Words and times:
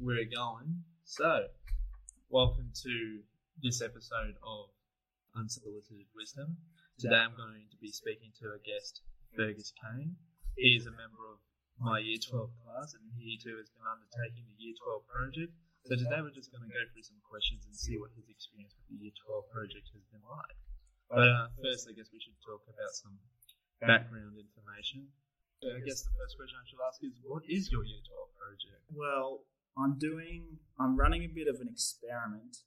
we're 0.00 0.24
going. 0.24 0.80
So, 1.04 1.52
welcome 2.32 2.72
to 2.88 3.20
this 3.60 3.84
episode 3.84 4.32
of 4.40 4.72
Unsolicited 5.36 6.08
Wisdom. 6.16 6.56
Today 6.96 7.20
I'm 7.20 7.36
going 7.36 7.68
to 7.68 7.76
be 7.84 7.92
speaking 7.92 8.32
to 8.40 8.56
a 8.56 8.60
guest, 8.64 9.04
Fergus 9.36 9.76
Kane. 9.76 10.16
He 10.56 10.72
is 10.72 10.88
a 10.88 10.96
member 10.96 11.20
of 11.28 11.36
my 11.76 12.00
Year 12.00 12.16
12 12.16 12.48
class 12.64 12.96
and 12.96 13.04
he 13.12 13.36
too 13.36 13.60
has 13.60 13.68
been 13.76 13.84
undertaking 13.84 14.48
the 14.48 14.56
Year 14.56 14.72
12 14.80 15.04
project. 15.04 15.52
So 15.84 16.00
today 16.00 16.24
we're 16.24 16.32
just 16.32 16.48
going 16.48 16.64
to 16.64 16.72
go 16.72 16.80
through 16.96 17.04
some 17.04 17.20
questions 17.20 17.68
and 17.68 17.76
see 17.76 18.00
what 18.00 18.16
his 18.16 18.24
experience 18.32 18.72
with 18.80 18.88
the 18.88 19.04
Year 19.04 19.12
12 19.20 19.52
project 19.52 19.84
has 19.92 20.04
been 20.08 20.24
like. 20.24 20.56
But 21.12 21.28
uh, 21.28 21.52
first, 21.60 21.84
I 21.84 21.92
guess 21.92 22.08
we 22.08 22.24
should 22.24 22.40
talk 22.40 22.64
about 22.72 22.96
some 22.96 23.20
background 23.84 24.40
information. 24.40 25.12
So 25.60 25.76
I 25.76 25.84
guess 25.84 26.08
the 26.08 26.14
first 26.16 26.40
question 26.40 26.56
I 26.56 26.64
should 26.64 26.80
ask 26.88 27.04
is, 27.04 27.20
what 27.20 27.44
is 27.44 27.68
your 27.68 27.84
Year 27.84 28.00
12 28.00 28.40
project? 28.40 28.80
Well, 28.96 29.44
I'm 29.82 29.98
doing, 29.98 30.58
I'm 30.78 30.96
running 30.96 31.24
a 31.24 31.28
bit 31.28 31.48
of 31.48 31.60
an 31.60 31.68
experiment. 31.70 32.58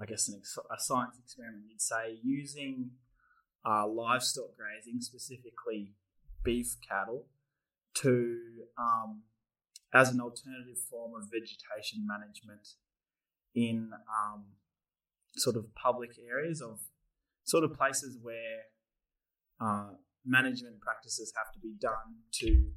I 0.00 0.06
guess 0.06 0.28
an 0.28 0.36
ex- 0.38 0.58
a 0.58 0.80
science 0.80 1.16
experiment, 1.22 1.64
you'd 1.68 1.80
say, 1.80 2.18
using 2.22 2.90
uh, 3.64 3.86
livestock 3.86 4.56
grazing, 4.56 5.00
specifically 5.00 5.92
beef 6.42 6.76
cattle, 6.88 7.26
to 7.94 8.38
um, 8.76 9.22
as 9.92 10.10
an 10.10 10.20
alternative 10.20 10.78
form 10.90 11.12
of 11.14 11.30
vegetation 11.30 12.04
management 12.06 12.68
in 13.54 13.90
um, 14.08 14.44
sort 15.36 15.56
of 15.56 15.72
public 15.74 16.10
areas 16.28 16.60
of 16.60 16.80
sort 17.44 17.62
of 17.62 17.72
places 17.74 18.18
where 18.20 18.64
uh, 19.60 19.90
management 20.26 20.80
practices 20.80 21.32
have 21.36 21.52
to 21.52 21.60
be 21.60 21.74
done 21.80 22.22
to 22.32 22.72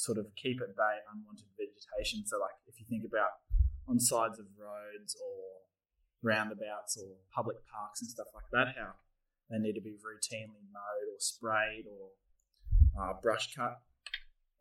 sort 0.00 0.16
of 0.16 0.32
keep 0.34 0.60
at 0.64 0.72
bay 0.72 0.96
unwanted 1.12 1.52
vegetation. 1.60 2.24
So, 2.24 2.40
like 2.40 2.56
if 2.66 2.80
you 2.80 2.86
think 2.88 3.04
about 3.04 3.44
on 3.84 4.00
sides 4.00 4.40
of 4.40 4.46
roads 4.56 5.12
or 5.20 5.68
roundabouts 6.22 6.96
or 6.96 7.20
public 7.34 7.58
parks 7.68 8.00
and 8.00 8.08
stuff 8.08 8.32
like 8.34 8.48
that, 8.52 8.72
how 8.76 8.96
they 9.50 9.58
need 9.58 9.74
to 9.74 9.84
be 9.84 10.00
routinely 10.00 10.64
mowed 10.72 11.08
or 11.12 11.20
sprayed 11.20 11.84
or 11.84 12.16
uh, 12.96 13.12
brush 13.20 13.52
cut, 13.54 13.80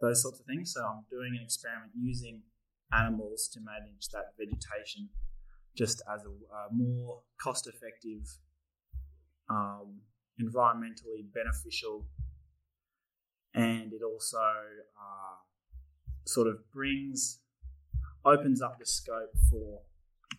those 0.01 0.21
sorts 0.21 0.39
of 0.39 0.45
things. 0.45 0.73
So, 0.75 0.83
I'm 0.83 1.07
doing 1.09 1.39
an 1.39 1.43
experiment 1.43 1.91
using 1.95 2.43
animals 2.91 3.47
to 3.53 3.59
manage 3.61 4.09
that 4.11 4.35
vegetation 4.37 5.09
just 5.77 6.01
as 6.13 6.25
a, 6.25 6.29
a 6.29 6.67
more 6.73 7.21
cost 7.41 7.67
effective, 7.67 8.27
um, 9.49 10.01
environmentally 10.41 11.23
beneficial 11.33 12.05
and 13.53 13.93
it 13.93 14.01
also 14.03 14.37
uh, 14.37 15.35
sort 16.25 16.47
of 16.47 16.57
brings 16.71 17.39
opens 18.25 18.61
up 18.61 18.77
the 18.79 18.85
scope 18.85 19.33
for 19.49 19.81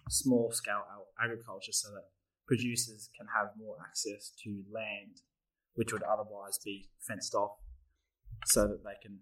small 0.09 0.51
scale 0.53 0.85
agriculture 1.23 1.73
so 1.73 1.89
that 1.91 2.05
producers 2.47 3.09
can 3.17 3.27
have 3.35 3.49
more 3.57 3.77
access 3.87 4.33
to 4.43 4.63
land 4.73 5.23
which 5.75 5.93
would 5.93 6.03
otherwise 6.03 6.59
be 6.65 6.89
fenced 6.99 7.35
off 7.35 7.57
so 8.47 8.67
that 8.67 8.83
they 8.83 8.99
can 9.01 9.19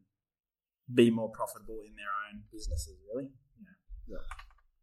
be 0.95 1.11
more 1.11 1.29
profitable 1.29 1.81
in 1.85 1.95
their 1.95 2.13
own 2.29 2.43
businesses 2.51 2.97
really. 3.13 3.29
Yeah, 3.61 4.17
yeah. 4.17 4.25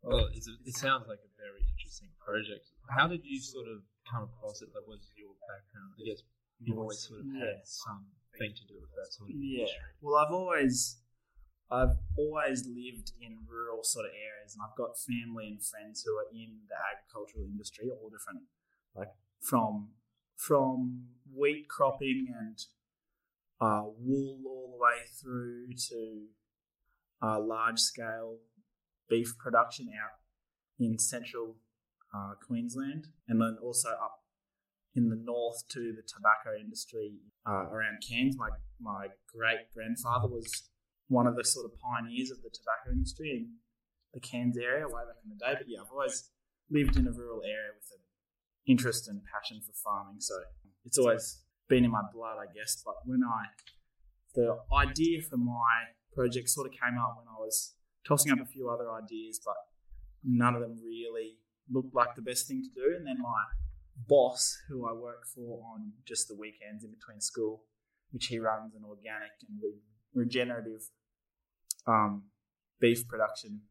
well 0.04 0.30
it 0.32 0.76
sounds 0.78 1.10
like 1.10 1.20
a 1.26 1.32
very 1.42 1.66
interesting 1.74 2.10
project. 2.22 2.70
How 2.90 3.08
did 3.08 3.22
you 3.26 3.42
sort 3.42 3.68
of 3.68 3.82
come 4.06 4.30
across 4.30 4.62
it? 4.62 4.70
That 4.74 4.86
was 4.88 5.10
your 5.18 5.34
background? 5.50 5.98
I 5.98 6.06
guess 6.06 6.22
you've 6.62 6.78
always 6.78 7.02
sort 7.02 7.22
of 7.22 7.26
had 7.34 7.66
some 7.66 8.06
thing 8.38 8.54
to 8.56 8.66
do 8.68 8.76
with 8.80 8.92
that 8.96 9.12
sort 9.12 9.30
of 9.30 9.36
yeah. 9.40 9.66
Well, 10.02 10.16
I've 10.16 10.34
always 10.34 10.98
I've 11.72 11.98
always 12.18 12.68
lived 12.68 13.14
in 13.20 13.40
rural 13.48 13.84
sort 13.84 14.06
of 14.06 14.12
areas, 14.12 14.54
and 14.54 14.62
I've 14.62 14.78
got 14.78 14.98
family 14.98 15.48
and 15.48 15.64
friends 15.64 16.04
who 16.06 16.14
are 16.14 16.30
in 16.32 16.62
the 16.70 16.76
agricultural 16.76 17.46
industry, 17.46 17.90
all 17.90 18.10
different, 18.10 18.44
like 18.96 19.14
from 19.42 19.90
from 20.38 21.06
wheat 21.34 21.68
cropping 21.70 22.28
and 22.38 22.60
uh, 23.62 23.84
wool 23.98 24.42
all 24.46 24.78
the 24.78 24.84
way 24.84 25.00
through 25.22 25.74
to 25.90 26.26
uh, 27.22 27.40
large 27.40 27.80
scale 27.80 28.38
beef 29.10 29.36
production 29.38 29.90
out 29.90 30.20
in 30.80 31.00
central 31.00 31.56
uh, 32.14 32.34
Queensland, 32.46 33.08
and 33.28 33.42
then 33.42 33.58
also 33.62 33.90
up 33.90 34.25
in 34.96 35.10
the 35.10 35.16
north 35.16 35.68
to 35.70 35.94
the 35.94 36.04
tobacco 36.08 36.56
industry 36.60 37.20
uh, 37.48 37.68
around 37.70 38.00
Cairns. 38.08 38.38
My 38.38 38.50
my 38.80 39.08
great 39.28 39.72
grandfather 39.74 40.28
was 40.28 40.70
one 41.08 41.28
of 41.28 41.36
the 41.36 41.44
sort 41.44 41.66
of 41.66 41.78
pioneers 41.80 42.32
of 42.32 42.42
the 42.42 42.50
tobacco 42.50 42.92
industry 42.94 43.32
in 43.32 43.60
the 44.14 44.20
Cairns 44.20 44.58
area 44.58 44.88
way 44.88 45.04
back 45.04 45.20
in 45.24 45.30
the 45.30 45.40
day. 45.40 45.54
But 45.58 45.68
yeah, 45.68 45.80
I've 45.82 45.92
always 45.92 46.32
lived 46.72 46.96
in 46.96 47.08
a 47.08 47.12
rural 47.12 47.44
area 47.44 47.76
with 47.76 47.92
an 47.92 48.04
interest 48.66 49.08
and 49.08 49.22
passion 49.28 49.62
for 49.62 49.74
farming, 49.84 50.20
so 50.20 50.36
it's 50.86 50.98
always 50.98 51.44
been 51.68 51.84
in 51.84 51.92
my 51.92 52.04
blood, 52.14 52.38
I 52.40 52.48
guess. 52.54 52.82
But 52.84 52.96
when 53.06 53.22
I 53.24 53.52
the 54.34 54.58
idea 54.74 55.22
for 55.22 55.38
my 55.38 55.96
project 56.14 56.50
sort 56.50 56.68
of 56.68 56.74
came 56.74 57.00
up 57.00 57.20
when 57.20 57.28
I 57.28 57.40
was 57.40 57.76
tossing 58.08 58.32
up 58.32 58.40
a 58.40 58.46
few 58.46 58.70
other 58.70 58.92
ideas, 58.92 59.40
but 59.44 59.56
none 60.24 60.56
of 60.56 60.62
them 60.62 60.78
really 60.84 61.38
looked 61.70 61.96
like 61.96 62.16
the 62.16 62.22
best 62.22 62.48
thing 62.48 62.62
to 62.64 62.70
do. 62.70 62.96
And 62.96 63.08
then 63.08 63.22
my 63.22 63.44
boss 64.08 64.58
who 64.68 64.88
I 64.88 64.94
work 64.94 65.26
for 65.34 65.62
on 65.74 65.94
just 66.06 66.28
the 66.28 66.36
weekends 66.36 66.84
in 66.84 66.92
between 66.92 67.22
school, 67.22 67.64
which 68.12 68.28
he 68.28 68.40
runs 68.40 68.76
an 68.76 68.84
organic 68.88 69.32
and 69.48 69.60
re- 69.62 69.82
regenerative 70.14 70.90
um, 71.88 72.24
beef 72.80 73.08
production 73.08 73.62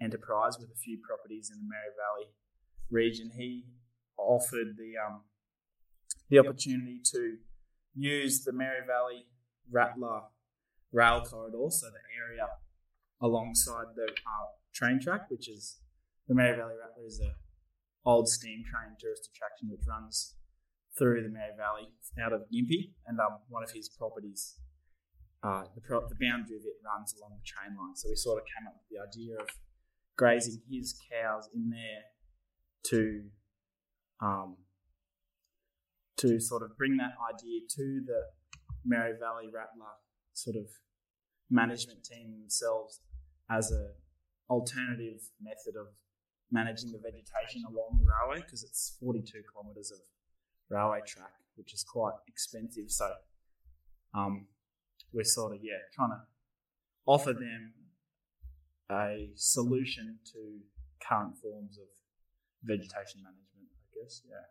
enterprise 0.00 0.58
with 0.58 0.70
a 0.70 0.78
few 0.78 0.98
properties 1.06 1.50
in 1.52 1.58
the 1.58 1.68
Mary 1.68 1.92
Valley 1.96 2.30
region. 2.90 3.30
He 3.36 3.64
offered 4.18 4.76
the 4.76 4.92
um, 5.04 5.22
the 6.28 6.38
opportunity 6.38 7.00
to 7.12 7.36
use 7.94 8.44
the 8.44 8.52
Mary 8.52 8.80
Valley 8.86 9.26
Rattler 9.70 10.22
rail 10.92 11.22
corridor, 11.22 11.70
so 11.70 11.86
the 11.86 12.02
area 12.18 12.46
alongside 13.20 13.86
the 13.94 14.10
uh, 14.10 14.46
train 14.74 15.00
track, 15.00 15.30
which 15.30 15.48
is 15.48 15.78
the 16.28 16.34
Mary 16.34 16.56
Valley 16.56 16.74
Rattler 16.80 17.06
is 17.06 17.20
a 17.20 17.34
old 18.04 18.28
steam 18.28 18.64
train 18.64 18.96
tourist 18.98 19.30
attraction 19.32 19.68
which 19.70 19.86
runs 19.86 20.34
through 20.98 21.22
the 21.22 21.28
Mary 21.28 21.52
Valley 21.56 21.88
out 22.22 22.32
of 22.32 22.42
Gympie, 22.52 22.92
and 23.06 23.18
um, 23.18 23.38
one 23.48 23.62
of 23.62 23.70
his 23.70 23.88
properties, 23.88 24.58
uh, 25.42 25.64
the, 25.74 25.80
pro- 25.80 26.06
the 26.08 26.16
boundary 26.20 26.56
of 26.56 26.62
it 26.62 26.76
runs 26.84 27.14
along 27.16 27.38
the 27.38 27.46
train 27.46 27.76
line. 27.76 27.96
So 27.96 28.08
we 28.10 28.16
sort 28.16 28.38
of 28.38 28.44
came 28.44 28.66
up 28.68 28.74
with 28.76 28.88
the 28.90 29.00
idea 29.00 29.40
of 29.40 29.48
grazing 30.16 30.60
his 30.70 31.00
cows 31.10 31.48
in 31.54 31.70
there 31.70 32.04
to 32.84 33.24
um, 34.20 34.56
to 36.18 36.38
sort 36.38 36.62
of 36.62 36.76
bring 36.76 36.96
that 36.98 37.14
idea 37.34 37.60
to 37.68 38.02
the 38.06 38.22
Mary 38.84 39.14
Valley 39.18 39.46
Rattler 39.46 39.98
sort 40.34 40.56
of 40.56 40.66
management 41.50 42.04
team 42.04 42.30
themselves 42.38 43.00
as 43.50 43.72
a 43.72 43.92
alternative 44.48 45.20
method 45.40 45.74
of 45.80 45.88
managing 46.52 46.92
the 46.92 46.98
vegetation 46.98 47.64
along 47.64 47.98
the 47.98 48.06
railway 48.06 48.44
because 48.44 48.62
it's 48.62 48.96
42 49.00 49.42
kilometres 49.52 49.90
of 49.90 49.98
railway 50.68 51.00
track, 51.06 51.32
which 51.56 51.72
is 51.72 51.82
quite 51.82 52.14
expensive. 52.28 52.90
So 52.90 53.10
um, 54.14 54.46
we're 55.12 55.24
sort 55.24 55.56
of, 55.56 55.60
yeah, 55.64 55.80
trying 55.94 56.10
to 56.10 56.20
offer 57.06 57.32
them 57.32 57.72
a 58.90 59.30
solution 59.34 60.18
to 60.32 60.60
current 61.00 61.36
forms 61.40 61.78
of 61.78 61.88
vegetation 62.62 63.24
management, 63.24 63.72
I 63.72 63.88
guess, 63.96 64.20
yeah. 64.28 64.46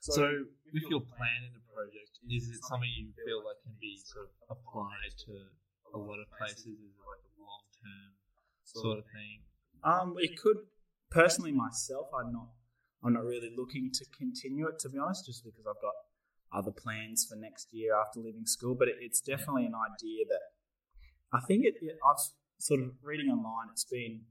So, 0.00 0.12
so 0.14 0.24
with 0.72 0.86
your 0.90 1.02
plan 1.02 1.46
in 1.46 1.52
the 1.54 1.62
project, 1.70 2.18
is 2.30 2.48
it 2.50 2.62
something 2.66 2.90
you 2.90 3.10
feel 3.26 3.42
like 3.42 3.58
can 3.62 3.74
be 3.78 3.98
sort 4.02 4.26
of 4.26 4.58
applied 4.58 5.14
to 5.26 5.32
a 5.94 5.98
lot 5.98 6.18
of 6.18 6.26
places? 6.38 6.74
Is 6.74 6.90
it 6.94 7.02
like 7.06 7.22
a 7.22 7.32
long 7.38 7.64
term 7.78 8.10
sort 8.64 8.98
of 8.98 9.06
thing? 9.14 9.46
Um, 9.84 10.14
it 10.18 10.38
could 10.38 10.66
personally 11.12 11.52
myself, 11.52 12.08
I'm 12.18 12.32
not 12.32 12.48
I'm 13.04 13.14
not 13.14 13.24
really 13.24 13.50
looking 13.56 13.90
to 13.94 14.04
continue 14.16 14.68
it 14.68 14.78
to 14.80 14.88
be 14.88 14.98
honest, 14.98 15.26
just 15.26 15.44
because 15.44 15.66
I've 15.66 15.82
got 15.82 15.94
other 16.52 16.70
plans 16.70 17.26
for 17.28 17.36
next 17.36 17.68
year 17.72 17.98
after 17.98 18.20
leaving 18.20 18.46
school. 18.46 18.74
But 18.78 18.88
it, 18.88 18.96
it's 19.00 19.20
definitely 19.20 19.66
an 19.66 19.74
idea 19.74 20.24
that 20.28 20.42
I 21.32 21.40
think 21.40 21.64
it, 21.64 21.74
it, 21.80 21.96
I've 22.06 22.22
sort 22.58 22.80
of 22.80 22.92
reading 23.02 23.28
online. 23.28 23.68
It's 23.72 23.84
been 23.84 24.22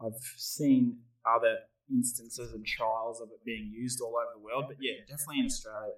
I've 0.00 0.20
seen 0.36 0.98
other 1.26 1.56
instances 1.90 2.52
and 2.52 2.66
trials 2.66 3.20
of 3.20 3.28
it 3.30 3.44
being 3.44 3.70
used 3.72 4.00
all 4.00 4.14
over 4.14 4.34
the 4.34 4.44
world. 4.44 4.64
But 4.68 4.76
yeah, 4.80 5.02
definitely 5.08 5.40
in 5.40 5.46
Australia, 5.46 5.94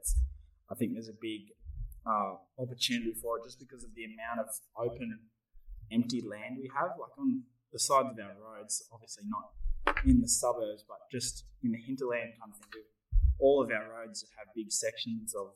I 0.70 0.75
think 0.75 0.93
there's 0.93 1.09
a 1.09 1.20
big 1.20 1.53
uh, 2.06 2.37
opportunity 2.59 3.12
for 3.20 3.38
it 3.38 3.44
just 3.44 3.59
because 3.59 3.85
of 3.85 3.94
the 3.94 4.05
amount 4.05 4.41
of 4.41 4.49
open, 4.76 5.19
empty 5.93 6.23
land 6.23 6.56
we 6.61 6.70
have. 6.75 6.97
Like 6.97 7.17
on 7.19 7.43
the 7.73 7.79
sides 7.79 8.09
of 8.12 8.19
our 8.19 8.37
roads, 8.37 8.85
obviously 8.93 9.25
not 9.29 9.53
in 10.04 10.20
the 10.20 10.28
suburbs, 10.28 10.84
but 10.86 10.98
just 11.10 11.44
in 11.62 11.72
the 11.72 11.78
hinterland 11.78 12.32
kind 12.40 12.52
of 12.52 12.58
thing. 12.72 12.82
All 13.40 13.62
of 13.62 13.70
our 13.70 13.86
roads 13.90 14.26
have 14.36 14.48
big 14.54 14.72
sections 14.72 15.34
of 15.34 15.54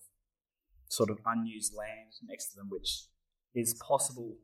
sort 0.88 1.10
of 1.10 1.18
unused 1.26 1.74
land 1.74 2.12
next 2.28 2.50
to 2.52 2.56
them, 2.56 2.68
which 2.70 3.06
is 3.54 3.74
possible 3.82 4.36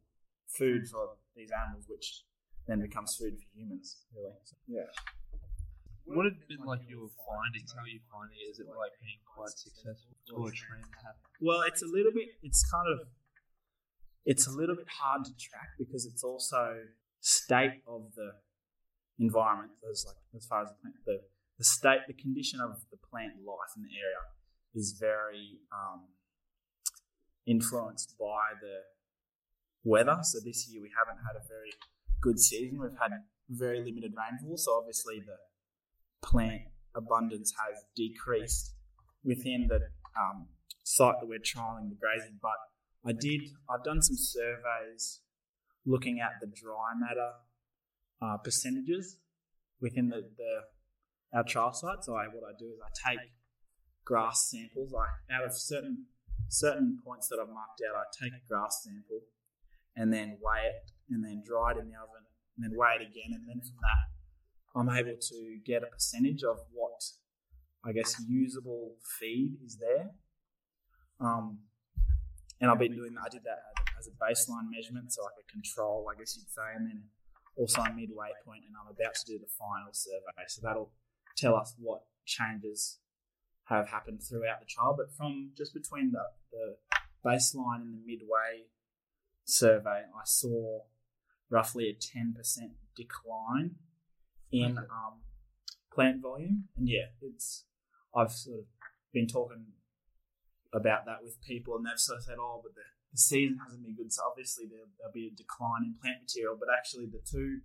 food 0.49 0.89
for 0.89 1.17
these 1.37 1.51
animals, 1.53 1.85
which 1.89 2.25
then 2.67 2.81
becomes 2.81 3.17
food 3.17 3.39
for 3.39 3.47
humans. 3.55 4.05
Really. 4.15 4.33
So, 4.45 4.57
yeah. 4.67 4.89
What 6.05 6.25
have 6.25 6.41
been 6.49 6.65
like 6.65 6.81
your 6.89 7.09
findings? 7.21 7.73
How 7.77 7.85
are 7.85 7.89
you 7.89 8.01
finding 8.11 8.37
it? 8.41 8.51
Is 8.51 8.59
it 8.61 8.67
like 8.67 8.97
being 9.01 9.21
quite 9.29 9.53
successful 9.53 10.17
or 10.33 10.49
a 10.49 10.53
trend 10.53 10.89
happening? 11.05 11.37
Well, 11.41 11.63
it's 11.69 11.83
a 11.83 11.87
little 11.87 12.13
bit. 12.13 12.33
It's 12.43 12.65
kind 12.71 12.89
of. 12.89 13.09
It's 14.25 14.47
a 14.47 14.51
little 14.51 14.77
bit 14.77 14.89
hard 14.89 15.25
to 15.25 15.33
track 15.37 15.77
because 15.79 16.05
it's 16.05 16.25
also 16.25 16.85
state 17.21 17.81
of 17.87 18.13
the 18.17 18.33
environment. 19.19 19.73
As 19.91 20.05
like 20.07 20.17
as 20.37 20.47
far 20.47 20.63
as 20.63 20.69
the 20.71 20.77
plant, 20.81 20.97
the 21.07 21.21
the 21.59 21.65
state, 21.65 22.07
the 22.07 22.15
condition 22.15 22.61
of 22.61 22.79
the 22.91 22.97
plant 23.11 23.33
life 23.45 23.73
in 23.77 23.83
the 23.83 23.95
area 23.99 24.23
is 24.75 24.97
very 24.99 25.59
um, 25.73 26.07
influenced 27.47 28.15
by 28.19 28.55
the 28.61 28.87
weather. 29.83 30.19
So 30.23 30.39
this 30.45 30.69
year 30.71 30.81
we 30.83 30.91
haven't 30.97 31.21
had 31.27 31.35
a 31.35 31.45
very 31.49 31.73
good 32.23 32.39
season. 32.39 32.81
We've 32.81 32.99
had 33.01 33.11
very 33.51 33.79
limited 33.79 34.15
rainfall, 34.17 34.57
so 34.57 34.79
obviously 34.79 35.21
the 35.21 35.39
plant 36.23 36.63
abundance 36.95 37.53
has 37.59 37.85
decreased 37.97 38.75
within 39.25 39.67
the 39.69 39.81
um, 40.19 40.47
site 40.85 41.15
that 41.21 41.27
we're 41.27 41.39
trialing 41.39 41.89
the 41.89 41.97
grazing. 41.97 42.39
But 42.41 42.59
I 43.05 43.13
did, 43.13 43.41
I've 43.69 43.85
done 43.85 44.03
some 44.03 44.17
surveys 44.17 45.21
looking 45.87 46.21
at 46.21 46.33
the 46.41 46.47
dry 46.47 46.93
matter 46.99 47.33
uh, 48.21 48.37
percentages 48.39 49.19
within 49.81 50.09
the, 50.09 50.25
the 50.37 51.37
our 51.37 51.45
trial 51.45 51.73
site. 51.73 52.03
So 52.03 52.15
I, 52.15 52.25
what 52.27 52.45
I 52.49 52.57
do 52.59 52.67
is 52.67 52.79
I 52.83 53.11
take 53.11 53.21
grass 54.05 54.51
samples. 54.51 54.95
I 54.95 55.35
out 55.35 55.45
of 55.45 55.53
certain 55.53 56.07
certain 56.49 56.99
points 57.05 57.29
that 57.29 57.39
I've 57.41 57.53
marked 57.53 57.83
out, 57.89 57.97
I 57.97 58.05
take 58.25 58.33
a 58.33 58.49
grass 58.49 58.83
sample 58.85 59.21
and 59.95 60.13
then 60.13 60.39
weigh 60.41 60.67
it 60.67 60.91
and 61.11 61.23
then 61.23 61.43
dry 61.45 61.73
it 61.73 61.79
in 61.79 61.89
the 61.89 61.97
oven 61.97 62.25
and 62.57 62.65
then 62.65 62.79
weigh 62.79 62.97
it 62.97 63.03
again 63.03 63.37
and 63.37 63.47
then 63.47 63.61
from 63.61 63.77
that 63.83 64.09
I'm 64.75 64.89
able 64.91 65.17
to 65.19 65.59
get 65.65 65.83
a 65.83 65.87
percentage 65.87 66.45
of 66.45 66.59
what 66.73 67.03
I 67.85 67.93
guess 67.93 68.15
usable 68.29 68.95
feed 69.19 69.57
is 69.65 69.77
there. 69.77 70.11
Um, 71.21 71.59
and 72.61 72.71
I've 72.71 72.79
been 72.79 72.95
doing. 72.95 73.15
I 73.19 73.29
did 73.29 73.43
that 73.45 73.59
as 73.99 74.07
a 74.07 74.11
baseline 74.11 74.71
measurement, 74.71 75.13
so 75.13 75.23
like 75.23 75.35
a 75.39 75.51
control, 75.51 76.07
I 76.13 76.19
guess 76.19 76.37
you'd 76.37 76.51
say, 76.51 76.75
and 76.77 76.87
then 76.87 77.03
also 77.59 77.83
a 77.83 77.93
midway 77.93 78.31
point, 78.45 78.63
and 78.67 78.75
I'm 78.79 78.91
about 78.91 79.15
to 79.15 79.27
do 79.27 79.39
the 79.39 79.51
final 79.59 79.93
survey. 79.93 80.47
So 80.47 80.61
that'll 80.63 80.93
tell 81.37 81.57
us 81.57 81.75
what 81.79 82.03
changes 82.25 82.99
have 83.65 83.89
happened 83.89 84.23
throughout 84.23 84.61
the 84.61 84.67
trial. 84.67 84.95
But 84.97 85.13
from 85.15 85.51
just 85.57 85.75
between 85.75 86.13
the, 86.13 86.23
the 86.53 86.77
baseline 87.25 87.83
and 87.83 87.95
the 87.95 88.07
midway 88.07 88.67
survey, 89.45 90.05
I 90.15 90.25
saw 90.25 90.83
roughly 91.51 91.89
a 91.89 91.95
10% 91.95 92.35
decline 92.97 93.77
in 94.53 94.79
um, 94.79 95.21
plant 95.93 96.23
volume. 96.23 96.65
And 96.77 96.89
yeah, 96.89 97.07
it's 97.21 97.65
I've 98.15 98.33
sort 98.33 98.61
of 98.61 98.65
been 99.13 99.27
talking 99.27 99.67
about 100.73 101.07
that 101.07 101.23
with 101.23 101.43
people, 101.43 101.77
and 101.77 101.87
they've 101.87 101.99
sort 101.99 102.19
of 102.19 102.25
said, 102.25 102.37
"Oh, 102.39 102.61
but 102.63 102.75
the, 102.75 102.83
the 103.13 103.19
season 103.19 103.59
hasn't 103.63 103.83
been 103.83 103.97
good, 103.97 104.13
so 104.13 104.23
obviously 104.29 104.67
there, 104.67 104.85
will 105.03 105.13
be 105.13 105.31
a 105.33 105.37
decline 105.37 105.85
in 105.85 105.95
plant 106.01 106.23
material." 106.23 106.57
But 106.59 106.69
actually, 106.77 107.07
the 107.07 107.21
two 107.25 107.61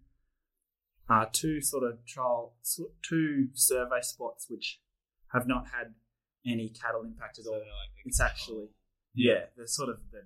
uh, 1.10 1.25
two 1.31 1.62
sort 1.62 1.84
of 1.84 2.06
trial 2.06 2.54
two 3.01 3.50
survey 3.54 4.01
spots 4.01 4.48
which 4.50 4.80
have 5.34 5.48
not 5.48 5.68
had 5.74 5.94
any 6.45 6.69
cattle 6.69 7.04
impact 7.04 7.40
at 7.40 7.45
all. 7.48 7.60
Like 7.60 7.94
it's 8.06 8.22
actually 8.22 8.69
yeah, 9.13 9.34
yeah, 9.34 9.40
the 9.57 9.68
sort 9.68 9.90
of 9.90 10.00
the 10.12 10.24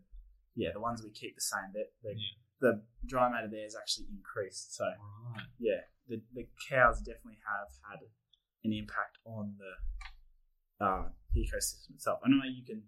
yeah 0.56 0.70
the 0.74 0.80
ones 0.80 1.02
we 1.04 1.12
keep 1.12 1.36
the 1.36 1.42
same. 1.42 1.74
That 1.74 1.90
the, 2.04 2.12
yeah. 2.12 2.36
the 2.62 2.82
dry 3.06 3.30
matter 3.30 3.48
there 3.50 3.66
is 3.66 3.76
actually 3.76 4.08
increased. 4.12 4.76
So 4.76 4.86
right. 4.86 5.48
yeah, 5.60 5.82
the, 6.08 6.22
the 6.34 6.48
cows 6.70 7.00
definitely 7.00 7.40
have 7.46 7.70
had 7.90 8.00
an 8.64 8.74
impact 8.74 9.18
on 9.26 9.56
the 9.58 10.86
uh, 10.86 11.10
ecosystem 11.36 11.96
itself. 11.96 12.20
I 12.24 12.30
know 12.30 12.44
you 12.46 12.66
can 12.66 12.84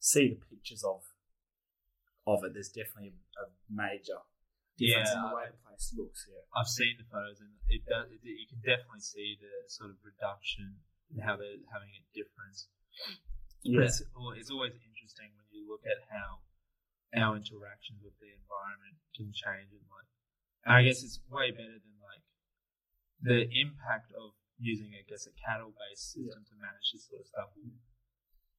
see 0.00 0.28
the 0.28 0.56
pictures 0.56 0.84
of 0.84 1.02
of 2.28 2.44
it. 2.44 2.52
There's 2.52 2.72
definitely 2.72 3.16
a, 3.40 3.46
major 3.68 4.16
difference 4.80 5.12
yeah, 5.12 5.20
in 5.20 5.28
the 5.28 5.36
way 5.36 5.44
the 5.52 5.60
place 5.60 5.92
looks. 5.92 6.24
Yeah, 6.24 6.40
I've 6.56 6.70
seen 6.70 6.96
the 6.96 7.04
photos, 7.12 7.40
and 7.44 7.52
it 7.68 7.84
does. 7.84 8.08
It, 8.08 8.24
you 8.24 8.48
can 8.48 8.64
definitely 8.64 9.04
see 9.04 9.36
the 9.36 9.52
sort 9.68 9.92
of 9.92 10.00
reduction 10.00 10.80
and 11.12 11.20
how 11.20 11.36
they're 11.36 11.60
having 11.68 11.92
a 11.92 12.02
difference. 12.16 12.72
Yeah. 13.60 13.84
It's, 13.84 14.00
it's 14.00 14.50
always 14.52 14.72
interesting 14.80 15.28
when 15.36 15.48
you 15.52 15.68
look 15.68 15.84
at 15.84 16.00
how 16.08 16.40
our 17.12 17.36
interactions 17.36 18.00
with 18.00 18.16
the 18.20 18.32
environment 18.32 18.96
can 19.12 19.28
change, 19.36 19.68
and 19.72 19.84
like, 19.92 20.08
I 20.64 20.84
guess 20.84 21.04
it's 21.04 21.20
way 21.28 21.52
better 21.52 21.76
than 21.76 21.96
like 22.00 22.24
the 23.20 23.48
impact 23.52 24.12
of 24.16 24.32
using, 24.56 24.92
I 24.94 25.04
guess, 25.06 25.26
a 25.26 25.34
cattle-based 25.38 26.18
system 26.18 26.42
yeah. 26.44 26.50
to 26.50 26.54
manage 26.58 26.88
this 26.92 27.06
sort 27.08 27.22
of 27.22 27.28
stuff, 27.30 27.50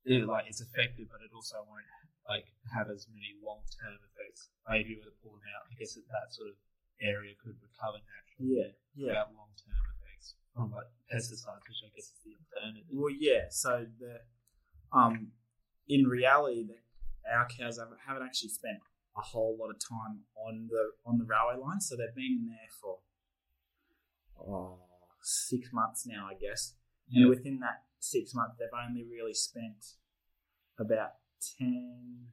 it, 0.08 0.26
like 0.26 0.48
it's 0.48 0.64
effective, 0.64 1.12
but 1.12 1.22
it 1.22 1.32
also 1.36 1.60
won't 1.68 1.86
like 2.30 2.46
have 2.70 2.94
as 2.94 3.10
many 3.10 3.34
long-term 3.42 3.98
effects. 4.06 4.54
Maybe 4.70 4.96
with 4.96 5.10
a 5.10 5.16
pull 5.20 5.34
them 5.34 5.50
out, 5.50 5.66
I 5.68 5.74
guess 5.76 5.98
that, 5.98 6.06
that 6.14 6.30
sort 6.30 6.54
of 6.54 6.56
area 7.02 7.34
could 7.42 7.58
recover 7.60 7.98
naturally. 7.98 8.54
Yeah, 8.54 8.72
yeah. 8.94 9.18
Without 9.18 9.34
long-term 9.34 9.82
effects 9.98 10.38
from 10.54 10.70
like 10.72 10.88
pesticides, 11.10 11.66
which 11.66 11.82
I 11.82 11.90
guess 11.98 12.14
is 12.14 12.22
the 12.22 12.38
alternative. 12.38 12.86
Well, 12.94 13.12
yeah. 13.12 13.50
So 13.50 13.90
the 13.98 14.22
um, 14.94 15.34
in 15.90 16.06
reality, 16.06 16.70
the, 16.70 16.78
our 17.26 17.48
cows 17.50 17.78
haven't, 17.82 18.00
haven't 18.06 18.24
actually 18.24 18.50
spent 18.50 18.78
a 19.18 19.22
whole 19.22 19.58
lot 19.60 19.70
of 19.70 19.78
time 19.82 20.22
on 20.38 20.70
the 20.70 20.94
on 21.06 21.18
the 21.18 21.26
railway 21.26 21.58
line, 21.58 21.82
so 21.82 21.98
they've 21.98 22.16
been 22.16 22.46
in 22.46 22.48
there 22.48 22.70
for 22.80 23.02
oh, 24.40 24.80
six 25.22 25.74
months 25.74 26.06
now, 26.06 26.28
I 26.30 26.36
guess. 26.38 26.76
And 27.12 27.28
within 27.28 27.60
that 27.60 27.90
six 27.98 28.36
months, 28.36 28.56
they've 28.60 28.70
only 28.88 29.04
really 29.04 29.34
spent 29.34 29.98
about 30.80 31.14
10, 31.58 32.28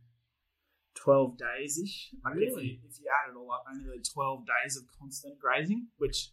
12 0.94 1.38
days 1.38 1.78
ish. 1.82 2.10
really? 2.34 2.80
If, 2.82 2.92
if, 2.92 3.00
you 3.00 3.06
add 3.10 3.30
it 3.32 3.36
all 3.36 3.50
up, 3.52 3.64
only 3.70 3.84
really 3.84 4.02
12 4.02 4.44
days 4.46 4.76
of 4.76 4.84
constant 4.98 5.38
grazing, 5.38 5.88
which 5.98 6.30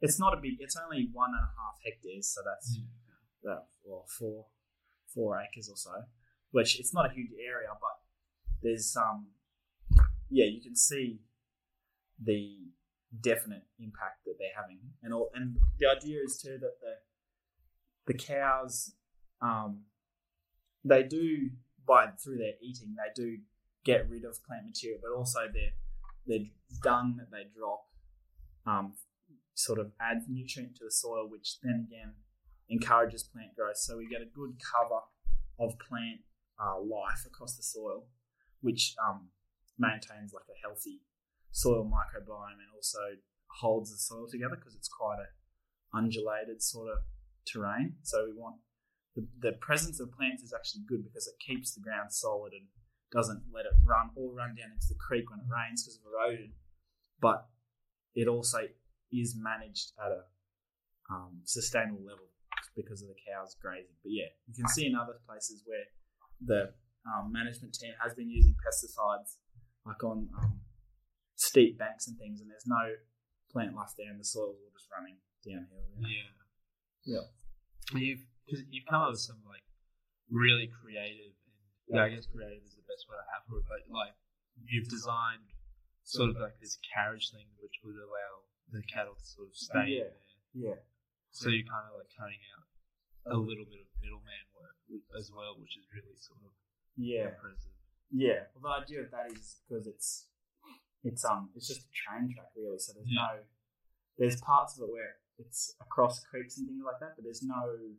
it's 0.00 0.18
not 0.18 0.34
a 0.34 0.40
big, 0.40 0.54
it's 0.58 0.76
only 0.76 1.08
one 1.12 1.30
and 1.30 1.42
a 1.42 1.52
half 1.58 1.78
hectares. 1.84 2.28
So 2.28 2.42
that's 2.44 2.78
yeah. 2.78 3.50
that, 3.50 3.66
well, 3.84 4.06
four, 4.18 4.46
four 5.14 5.40
acres 5.40 5.68
or 5.68 5.76
so, 5.76 5.92
which 6.50 6.78
it's 6.78 6.94
not 6.94 7.06
a 7.06 7.12
huge 7.12 7.30
area, 7.44 7.68
but 7.70 7.98
there's, 8.62 8.96
um, 8.96 9.28
yeah, 10.30 10.46
you 10.46 10.60
can 10.62 10.76
see 10.76 11.20
the 12.22 12.56
definite 13.20 13.64
impact 13.78 14.24
that 14.24 14.34
they're 14.38 14.56
having, 14.56 14.78
and 15.02 15.12
all, 15.12 15.30
and 15.34 15.56
the 15.78 15.86
idea 15.86 16.18
is 16.24 16.40
too 16.40 16.58
that 16.60 16.80
the 16.80 16.94
the 18.06 18.14
cows, 18.14 18.94
um, 19.40 19.82
they 20.84 21.02
do 21.02 21.50
by 21.92 22.06
through 22.22 22.38
their 22.38 22.56
eating, 22.62 22.96
they 22.96 23.12
do 23.14 23.38
get 23.84 24.08
rid 24.08 24.24
of 24.24 24.42
plant 24.44 24.64
material, 24.66 25.00
but 25.02 25.12
also 25.16 25.40
their 25.52 25.72
their 26.26 26.46
dung 26.82 27.16
that 27.18 27.30
they 27.30 27.44
drop, 27.56 27.84
um, 28.66 28.94
sort 29.54 29.78
of 29.78 29.90
adds 30.00 30.24
nutrient 30.28 30.76
to 30.76 30.84
the 30.84 30.90
soil, 30.90 31.28
which 31.28 31.58
then 31.62 31.86
again 31.88 32.14
encourages 32.70 33.22
plant 33.24 33.54
growth. 33.56 33.76
So 33.76 33.98
we 33.98 34.08
get 34.08 34.22
a 34.22 34.30
good 34.40 34.54
cover 34.62 35.02
of 35.58 35.78
plant 35.78 36.20
uh, 36.62 36.80
life 36.80 37.26
across 37.26 37.56
the 37.56 37.62
soil, 37.62 38.06
which 38.60 38.94
um, 39.04 39.28
maintains 39.78 40.32
like 40.32 40.48
a 40.48 40.56
healthy 40.62 41.02
soil 41.50 41.84
microbiome 41.84 42.62
and 42.62 42.70
also 42.74 43.04
holds 43.60 43.90
the 43.90 43.98
soil 43.98 44.26
together 44.30 44.56
because 44.56 44.74
it's 44.74 44.88
quite 44.88 45.18
a 45.18 45.28
undulated 45.96 46.62
sort 46.62 46.88
of 46.88 46.98
terrain. 47.44 47.96
So 48.02 48.24
we 48.24 48.40
want 48.40 48.56
the, 49.14 49.26
the 49.40 49.52
presence 49.60 50.00
of 50.00 50.12
plants 50.12 50.42
is 50.42 50.52
actually 50.52 50.82
good 50.88 51.04
because 51.04 51.26
it 51.26 51.34
keeps 51.38 51.74
the 51.74 51.80
ground 51.80 52.12
solid 52.12 52.52
and 52.52 52.66
doesn't 53.12 53.42
let 53.52 53.66
it 53.66 53.76
run 53.84 54.08
or 54.16 54.32
run 54.32 54.56
down 54.56 54.72
into 54.72 54.88
the 54.88 54.96
creek 54.96 55.28
when 55.30 55.40
it 55.40 55.52
rains 55.52 55.84
because 55.84 56.00
of 56.00 56.08
erosion. 56.08 56.52
But 57.20 57.46
it 58.14 58.26
also 58.26 58.68
is 59.12 59.36
managed 59.36 59.92
at 60.00 60.10
a 60.10 60.22
um, 61.12 61.44
sustainable 61.44 62.00
level 62.00 62.32
because 62.74 63.02
of 63.02 63.08
the 63.08 63.20
cows 63.28 63.56
grazing. 63.60 63.96
But 64.02 64.12
yeah, 64.12 64.32
you 64.48 64.54
can 64.54 64.68
see 64.68 64.86
in 64.86 64.96
other 64.96 65.20
places 65.28 65.62
where 65.66 65.84
the 66.40 66.72
um, 67.04 67.32
management 67.32 67.74
team 67.74 67.92
has 68.02 68.14
been 68.14 68.30
using 68.30 68.56
pesticides, 68.64 69.36
like 69.84 70.02
on 70.02 70.28
um, 70.40 70.60
steep 71.36 71.78
banks 71.78 72.08
and 72.08 72.18
things, 72.18 72.40
and 72.40 72.48
there's 72.48 72.66
no 72.66 72.96
plant 73.52 73.76
life 73.76 73.92
there, 73.98 74.10
and 74.10 74.18
the 74.18 74.24
soil's 74.24 74.56
all 74.56 74.72
just 74.72 74.88
running 74.88 75.16
downhill. 75.44 75.84
Yeah. 76.00 76.08
Yeah. 77.04 77.26
yeah. 77.92 78.00
You've 78.00 78.24
you've 78.46 78.88
come 78.88 79.02
up 79.02 79.10
with 79.10 79.20
some 79.22 79.40
like 79.46 79.64
really 80.30 80.70
creative, 80.70 81.34
and 81.88 81.96
yeah, 81.98 82.04
I 82.04 82.08
guess 82.10 82.26
creative 82.26 82.64
is 82.64 82.74
the 82.74 82.86
best 82.88 83.06
word 83.08 83.20
I 83.20 83.28
have 83.36 83.44
for 83.46 83.58
it. 83.60 83.66
But 83.68 83.86
like 83.92 84.14
you've 84.66 84.88
designed 84.88 85.52
sort 86.04 86.30
of 86.30 86.36
like 86.40 86.58
this 86.58 86.78
carriage 86.92 87.30
thing, 87.30 87.46
which 87.62 87.78
would 87.84 87.96
allow 87.96 88.32
the 88.72 88.82
cattle 88.88 89.14
to 89.14 89.26
sort 89.26 89.48
of 89.48 89.54
stay 89.54 90.00
yeah. 90.00 90.10
there. 90.10 90.74
Yeah. 90.74 90.78
So 91.30 91.48
you're 91.48 91.68
kind 91.68 91.86
of 91.88 91.96
like 91.96 92.10
cutting 92.12 92.42
out 92.58 92.66
a 93.32 93.38
little 93.38 93.64
bit 93.64 93.80
of 93.80 93.88
middleman 94.02 94.46
work 94.52 94.76
as 95.16 95.30
well, 95.30 95.56
which 95.56 95.78
is 95.78 95.86
really 95.94 96.16
sort 96.18 96.42
of 96.44 96.52
yeah 96.98 97.32
impressive. 97.32 97.72
Yeah. 98.12 98.50
Well, 98.52 98.68
the 98.68 98.84
idea 98.84 99.00
of 99.06 99.10
that 99.14 99.32
is 99.32 99.62
because 99.64 99.86
it's 99.86 100.28
it's 101.04 101.24
um 101.24 101.50
it's 101.54 101.68
just 101.68 101.86
a 101.86 101.92
train 101.94 102.28
track 102.34 102.52
really. 102.56 102.78
So 102.78 102.92
there's 102.92 103.08
Yeah. 103.08 103.22
no 103.22 103.32
there's 104.18 104.40
parts 104.40 104.76
of 104.76 104.84
it 104.84 104.92
where 104.92 105.16
it's 105.38 105.74
across 105.80 106.20
creeks 106.24 106.58
and 106.58 106.68
things 106.68 106.82
like 106.84 107.00
that, 107.00 107.16
but 107.16 107.24
there's 107.24 107.42
no 107.42 107.96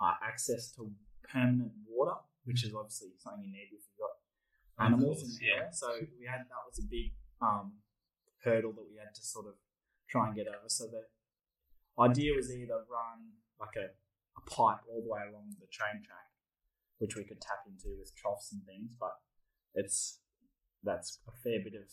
uh, 0.00 0.14
access 0.22 0.70
to 0.72 0.90
permanent 1.22 1.72
water, 1.88 2.16
which 2.44 2.64
is 2.64 2.74
obviously 2.74 3.08
something 3.18 3.44
you 3.44 3.52
need 3.52 3.68
if 3.72 3.82
you've 3.84 4.00
got 4.00 4.14
animals 4.84 5.22
in 5.22 5.28
the 5.28 5.52
area. 5.52 5.68
So 5.72 5.88
we 6.18 6.26
had 6.26 6.40
that 6.40 6.64
was 6.66 6.78
a 6.78 6.86
big 6.88 7.12
um, 7.40 7.78
hurdle 8.42 8.72
that 8.72 8.86
we 8.90 8.98
had 8.98 9.14
to 9.14 9.22
sort 9.22 9.46
of 9.46 9.54
try 10.08 10.26
and 10.26 10.36
get 10.36 10.46
over. 10.48 10.68
So 10.68 10.86
the 10.86 11.06
idea 12.02 12.34
was 12.34 12.50
either 12.50 12.84
run 12.90 13.38
like 13.60 13.76
a, 13.76 13.94
a 14.36 14.42
pipe 14.50 14.82
all 14.90 15.02
the 15.02 15.10
way 15.10 15.22
along 15.30 15.54
the 15.60 15.70
train 15.70 16.02
track, 16.02 16.30
which 16.98 17.16
we 17.16 17.24
could 17.24 17.40
tap 17.40 17.64
into 17.66 17.96
with 17.98 18.14
troughs 18.16 18.52
and 18.52 18.62
things, 18.64 18.94
but 18.98 19.14
it's 19.74 20.20
that's 20.82 21.18
a 21.26 21.32
fair 21.32 21.60
bit 21.64 21.74
of 21.74 21.88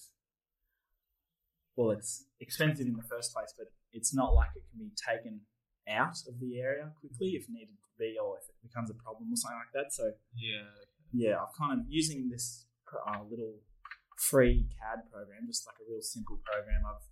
well, 1.77 1.91
it's 1.91 2.25
expensive 2.39 2.85
in 2.85 2.97
the 2.97 3.07
first 3.09 3.33
place, 3.33 3.53
but 3.57 3.67
it's 3.93 4.13
not 4.13 4.33
like 4.33 4.49
it 4.55 4.63
can 4.69 4.79
be 4.79 4.91
taken 4.93 5.41
out 5.89 6.17
of 6.27 6.39
the 6.39 6.59
area 6.59 6.91
quickly 6.99 7.29
if 7.29 7.47
needed 7.49 7.75
be, 8.01 8.17
or 8.17 8.41
if 8.41 8.49
it 8.49 8.57
becomes 8.65 8.89
a 8.89 8.97
problem 8.97 9.29
or 9.29 9.37
something 9.37 9.61
like 9.61 9.73
that. 9.77 9.93
So 9.93 10.17
Yeah. 10.33 10.65
yeah, 11.13 11.35
I've 11.41 11.53
kind 11.53 11.77
of 11.77 11.85
using 11.87 12.29
this 12.33 12.65
uh, 12.89 13.21
little 13.29 13.61
free 14.17 14.65
CAD 14.77 15.05
program, 15.13 15.45
just 15.45 15.65
like 15.69 15.77
a 15.81 15.85
real 15.89 16.01
simple 16.01 16.41
program. 16.41 16.81
I've 16.89 17.05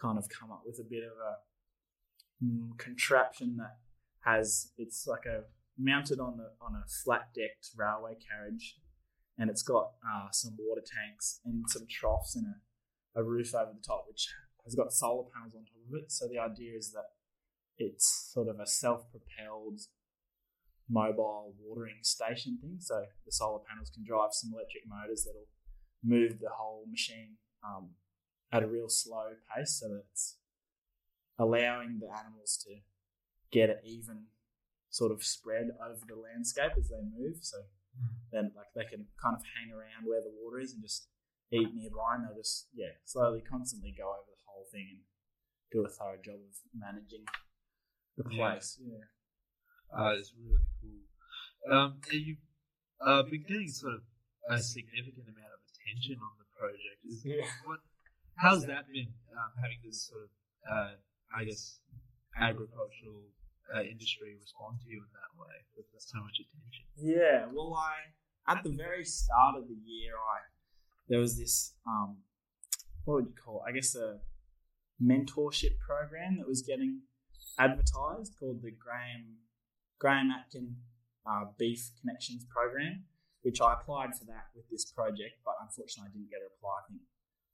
kind 0.00 0.18
of 0.18 0.26
come 0.28 0.50
up 0.50 0.62
with 0.66 0.78
a 0.82 0.86
bit 0.88 1.04
of 1.06 1.14
a 1.30 1.32
mm, 2.44 2.76
contraption 2.78 3.56
that 3.62 3.78
has 4.26 4.72
it's 4.78 5.06
like 5.06 5.26
a 5.26 5.44
mounted 5.78 6.18
on 6.20 6.36
the 6.36 6.48
on 6.60 6.74
a 6.74 6.84
flat 7.04 7.28
decked 7.34 7.70
railway 7.76 8.16
carriage, 8.18 8.78
and 9.38 9.50
it's 9.50 9.62
got 9.62 9.92
uh, 10.02 10.28
some 10.32 10.56
water 10.58 10.82
tanks 10.82 11.40
and 11.44 11.64
some 11.68 11.86
troughs 11.88 12.36
and 12.36 12.46
a, 12.46 13.20
a 13.20 13.22
roof 13.24 13.54
over 13.54 13.72
the 13.72 13.82
top, 13.86 14.04
which 14.08 14.28
has 14.64 14.74
got 14.74 14.92
solar 14.92 15.24
panels 15.34 15.54
on 15.54 15.64
top 15.64 15.82
of 15.88 15.94
it. 16.02 16.10
So 16.10 16.26
the 16.26 16.38
idea 16.38 16.76
is 16.76 16.92
that 16.92 17.08
it's 17.76 18.30
sort 18.32 18.48
of 18.48 18.60
a 18.60 18.66
self 18.66 19.04
propelled 19.10 19.80
mobile 20.88 21.54
watering 21.60 21.98
station 22.02 22.58
thing. 22.60 22.76
So 22.80 23.04
the 23.24 23.32
solar 23.32 23.60
panels 23.68 23.90
can 23.90 24.04
drive 24.04 24.32
some 24.32 24.52
electric 24.52 24.84
motors 24.86 25.24
that'll 25.24 25.48
move 26.02 26.38
the 26.40 26.50
whole 26.50 26.84
machine 26.90 27.36
um, 27.64 27.90
at 28.52 28.62
a 28.62 28.66
real 28.66 28.88
slow 28.88 29.32
pace, 29.54 29.80
so 29.80 29.88
that 29.88 30.04
it's 30.10 30.36
allowing 31.38 31.98
the 32.00 32.06
animals 32.06 32.62
to 32.66 32.76
get 33.50 33.70
an 33.70 33.78
even 33.84 34.24
sort 34.90 35.10
of 35.10 35.24
spread 35.24 35.70
over 35.84 36.04
the 36.06 36.14
landscape 36.14 36.72
as 36.78 36.88
they 36.88 37.02
move. 37.02 37.38
So 37.42 37.58
Mm. 37.94 38.08
then, 38.32 38.52
like 38.56 38.66
they 38.74 38.84
can 38.84 39.06
kind 39.22 39.36
of 39.36 39.42
hang 39.56 39.70
around 39.72 40.04
where 40.04 40.20
the 40.20 40.34
water 40.42 40.58
is 40.58 40.72
and 40.72 40.82
just 40.82 41.08
eat 41.52 41.72
nearby, 41.74 42.16
and 42.16 42.24
they'll 42.26 42.34
just 42.36 42.68
yeah 42.74 42.90
slowly, 43.04 43.40
constantly 43.40 43.92
go 43.96 44.10
over 44.10 44.26
the 44.30 44.42
whole 44.46 44.66
thing 44.72 44.88
and 44.90 45.00
do 45.70 45.84
a 45.86 45.88
thorough 45.88 46.20
job 46.20 46.34
of 46.34 46.56
managing 46.74 47.24
the 48.16 48.24
Yeah. 48.30 48.50
place. 48.50 48.80
Yeah. 48.82 49.04
Uh, 49.92 50.14
it's 50.18 50.32
really 50.38 50.64
cool. 50.80 51.02
Um, 51.72 52.00
and 52.10 52.20
you've 52.20 52.44
uh, 53.04 53.22
been 53.24 53.42
getting 53.46 53.68
sort 53.68 53.94
of 53.94 54.02
a 54.50 54.58
significant 54.60 55.26
amount 55.28 55.52
of 55.54 55.60
attention 55.72 56.16
on 56.20 56.32
the 56.38 56.48
project. 56.58 57.00
Is, 57.06 57.24
Yeah. 57.24 57.46
what, 57.64 57.80
how's 58.36 58.66
that 58.66 58.86
been, 58.92 59.12
um, 59.32 59.52
having 59.62 59.78
this 59.84 60.06
sort 60.08 60.24
of, 60.24 60.30
uh, 60.70 60.94
I 61.36 61.44
guess, 61.44 61.78
agricultural 62.36 63.30
uh, 63.74 63.82
industry 63.82 64.36
respond 64.40 64.80
to 64.82 64.88
you 64.88 64.98
in 64.98 65.10
that 65.14 65.32
way 65.40 65.54
with 65.76 65.86
so 65.98 66.18
much 66.20 66.36
attention? 66.40 66.84
Yeah, 66.96 67.46
well, 67.52 67.74
I 67.74 68.12
at 68.46 68.62
the 68.62 68.70
very 68.70 69.04
start 69.04 69.56
of 69.56 69.68
the 69.68 69.74
year, 69.74 70.12
I 70.16 70.40
there 71.08 71.18
was 71.18 71.38
this 71.38 71.74
um, 71.86 72.18
what 73.04 73.14
would 73.14 73.26
you 73.28 73.34
call 73.42 73.62
it? 73.64 73.70
I 73.70 73.72
guess 73.72 73.94
a 73.94 74.20
mentorship 75.02 75.78
program 75.78 76.38
that 76.38 76.46
was 76.46 76.62
getting 76.62 77.02
advertised 77.58 78.34
called 78.38 78.62
the 78.62 78.70
Graeme 78.70 79.36
Graeme 80.04 80.28
Acton 80.36 80.76
uh, 81.24 81.48
Beef 81.56 81.80
Connections 82.00 82.44
Program, 82.52 83.08
which 83.40 83.56
I 83.64 83.72
applied 83.72 84.12
for 84.12 84.28
that 84.28 84.52
with 84.54 84.68
this 84.68 84.84
project, 84.92 85.40
but 85.48 85.56
unfortunately, 85.64 86.12
I 86.12 86.12
didn't 86.12 86.28
get 86.28 86.44
a 86.44 86.48
reply. 86.52 86.76
I 86.76 86.84
think 86.92 87.00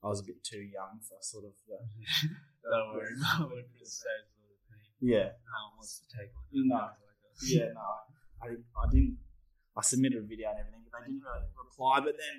I 0.02 0.08
was 0.10 0.18
a 0.18 0.26
bit 0.26 0.42
too 0.42 0.58
young 0.66 0.98
for 1.06 1.14
sort 1.22 1.44
of 1.46 1.54
the 1.70 1.78
Don't 2.66 2.90
worry, 2.90 3.14
no 3.14 3.46
one 3.54 3.62
for 3.70 3.78
the 3.78 3.86
same 3.86 4.26
sort 4.34 4.50
of 4.50 4.58
thing. 4.66 4.82
yeah 4.98 5.30
No 5.46 5.58
one 5.70 5.78
wants 5.78 6.02
to 6.02 6.04
take 6.10 6.34
on 6.34 6.42
No. 6.66 6.74
like 6.74 6.98
yeah, 7.46 7.70
no, 7.70 7.86
I, 8.42 8.46
I 8.58 8.84
didn't. 8.90 9.16
I 9.78 9.82
submitted 9.86 10.18
a 10.18 10.26
video 10.26 10.50
and 10.50 10.58
everything, 10.58 10.82
but 10.90 10.98
they 10.98 11.06
didn't 11.06 11.22
really 11.22 11.46
reply. 11.54 12.02
But 12.02 12.18
then 12.18 12.38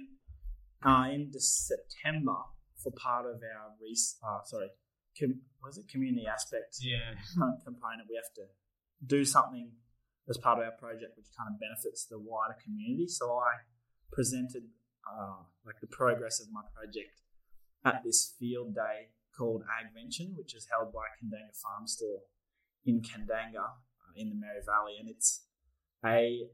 uh, 0.83 1.07
in 1.09 1.31
September, 1.39 2.35
for 2.83 2.91
part 2.99 3.25
of 3.31 3.39
our 3.39 3.71
res- 3.79 4.19
uh, 4.21 4.43
sorry, 4.43 4.67
com- 5.17 5.39
what 5.63 5.69
is 5.71 5.77
it 5.79 5.87
community 5.87 6.27
aspect 6.27 6.75
Yeah. 6.83 7.15
component, 7.63 8.11
we 8.11 8.19
have 8.19 8.29
to 8.35 8.45
do 9.07 9.23
something 9.25 9.71
as 10.29 10.37
part 10.37 10.59
of 10.59 10.65
our 10.65 10.77
project 10.77 11.17
which 11.17 11.31
kind 11.37 11.49
of 11.49 11.59
benefits 11.59 12.05
the 12.05 12.19
wider 12.19 12.57
community. 12.63 13.07
So 13.07 13.31
I 13.31 13.65
presented 14.11 14.69
uh, 15.07 15.43
like 15.65 15.79
the 15.81 15.89
progress 15.89 16.39
of 16.39 16.51
my 16.51 16.61
project 16.75 17.21
at 17.85 18.03
this 18.05 18.35
field 18.37 18.75
day 18.75 19.13
called 19.35 19.63
Agvention, 19.65 20.37
which 20.37 20.53
is 20.53 20.67
held 20.69 20.93
by 20.93 21.09
Kandanga 21.17 21.55
Farm 21.57 21.87
Store 21.87 22.21
in 22.85 23.01
Kandanga 23.01 23.65
uh, 23.65 24.13
in 24.15 24.29
the 24.29 24.35
Mary 24.35 24.61
Valley, 24.65 24.97
and 24.99 25.09
it's 25.09 25.45
a 26.05 26.49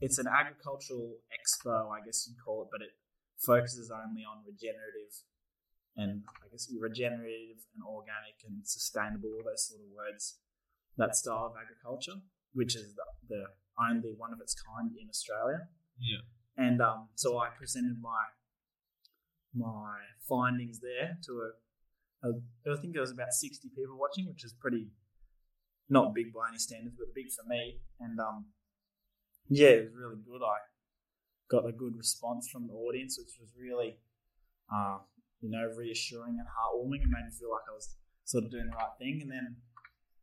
it's 0.00 0.18
an 0.18 0.26
agricultural 0.28 1.18
expo, 1.34 1.90
I 1.90 2.04
guess 2.04 2.28
you'd 2.28 2.38
call 2.38 2.62
it, 2.62 2.68
but 2.70 2.82
it 2.82 2.94
focuses 3.38 3.90
only 3.90 4.22
on 4.22 4.46
regenerative 4.46 5.14
and 5.98 6.22
I 6.44 6.46
guess 6.50 6.70
regenerative 6.70 7.66
and 7.74 7.82
organic 7.82 8.38
and 8.46 8.62
sustainable, 8.62 9.34
all 9.34 9.42
those 9.42 9.66
sort 9.66 9.82
of 9.82 9.90
words, 9.90 10.38
that 10.96 11.16
style 11.16 11.50
of 11.50 11.58
agriculture, 11.58 12.22
which 12.52 12.76
is 12.76 12.94
the, 12.94 13.04
the 13.28 13.44
only 13.90 14.14
one 14.16 14.32
of 14.32 14.40
its 14.40 14.54
kind 14.54 14.90
in 15.00 15.08
Australia. 15.08 15.68
Yeah. 15.98 16.22
And 16.56 16.82
um, 16.82 17.08
so 17.14 17.38
I 17.38 17.48
presented 17.56 17.96
my 18.00 18.24
my 19.54 19.96
findings 20.28 20.80
there 20.80 21.18
to 21.24 21.32
a, 21.32 22.28
a 22.28 22.32
I 22.72 22.80
think 22.80 22.92
there 22.92 23.02
was 23.02 23.12
about 23.12 23.32
sixty 23.32 23.68
people 23.68 23.96
watching, 23.98 24.26
which 24.28 24.44
is 24.44 24.52
pretty 24.52 24.88
not 25.88 26.14
big 26.14 26.32
by 26.32 26.48
any 26.50 26.58
standards, 26.58 26.96
but 26.98 27.14
big 27.14 27.30
for 27.30 27.48
me. 27.48 27.78
And 28.00 28.18
um, 28.20 28.46
yeah, 29.48 29.68
it 29.68 29.84
was 29.84 29.94
really 29.94 30.20
good. 30.26 30.44
I 30.44 30.58
got 31.50 31.66
a 31.66 31.72
good 31.72 31.96
response 31.96 32.48
from 32.48 32.66
the 32.66 32.74
audience, 32.74 33.18
which 33.18 33.38
was 33.40 33.50
really 33.58 33.96
uh, 34.72 34.98
you 35.40 35.50
know 35.50 35.70
reassuring 35.76 36.38
and 36.38 36.48
heartwarming. 36.48 37.02
and 37.02 37.10
made 37.10 37.24
me 37.24 37.32
feel 37.38 37.50
like 37.50 37.66
I 37.70 37.74
was 37.74 37.96
sort 38.24 38.44
of 38.44 38.50
doing 38.50 38.66
the 38.66 38.76
right 38.76 38.94
thing. 38.98 39.20
And 39.22 39.30
then 39.30 39.56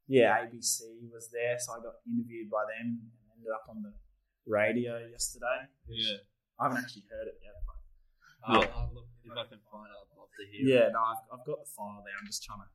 yeah, 0.08 0.38
ABC 0.46 1.10
was 1.12 1.30
there, 1.34 1.58
so 1.60 1.74
I 1.74 1.80
got 1.82 2.02
interviewed 2.06 2.50
by 2.50 2.64
them 2.70 3.02
and 3.02 3.10
ended 3.38 3.52
up 3.54 3.66
on 3.70 3.82
the 3.82 3.94
radio 4.46 5.02
yesterday. 5.10 5.66
Yeah. 5.90 6.22
I 6.60 6.70
haven't 6.70 6.86
actually 6.86 7.06
heard 7.10 7.28
it 7.28 7.38
yet, 7.42 7.58
but 7.66 7.78
I'll, 8.46 8.62
Yeah. 8.62 8.78
I'll 8.78 8.92
look, 8.94 9.10
if 9.26 9.34
I 9.34 9.44
can 9.50 9.60
find 9.68 9.90
it, 9.90 9.98
I'd 9.98 10.14
love 10.16 10.30
to 10.38 10.44
hear 10.46 10.62
yeah, 10.64 10.88
no, 10.94 11.02
I've, 11.02 11.24
I've 11.34 11.46
got 11.46 11.60
the 11.66 11.70
file 11.74 12.06
there. 12.06 12.14
I'm 12.16 12.26
just 12.30 12.44
trying 12.46 12.62
to 12.62 12.70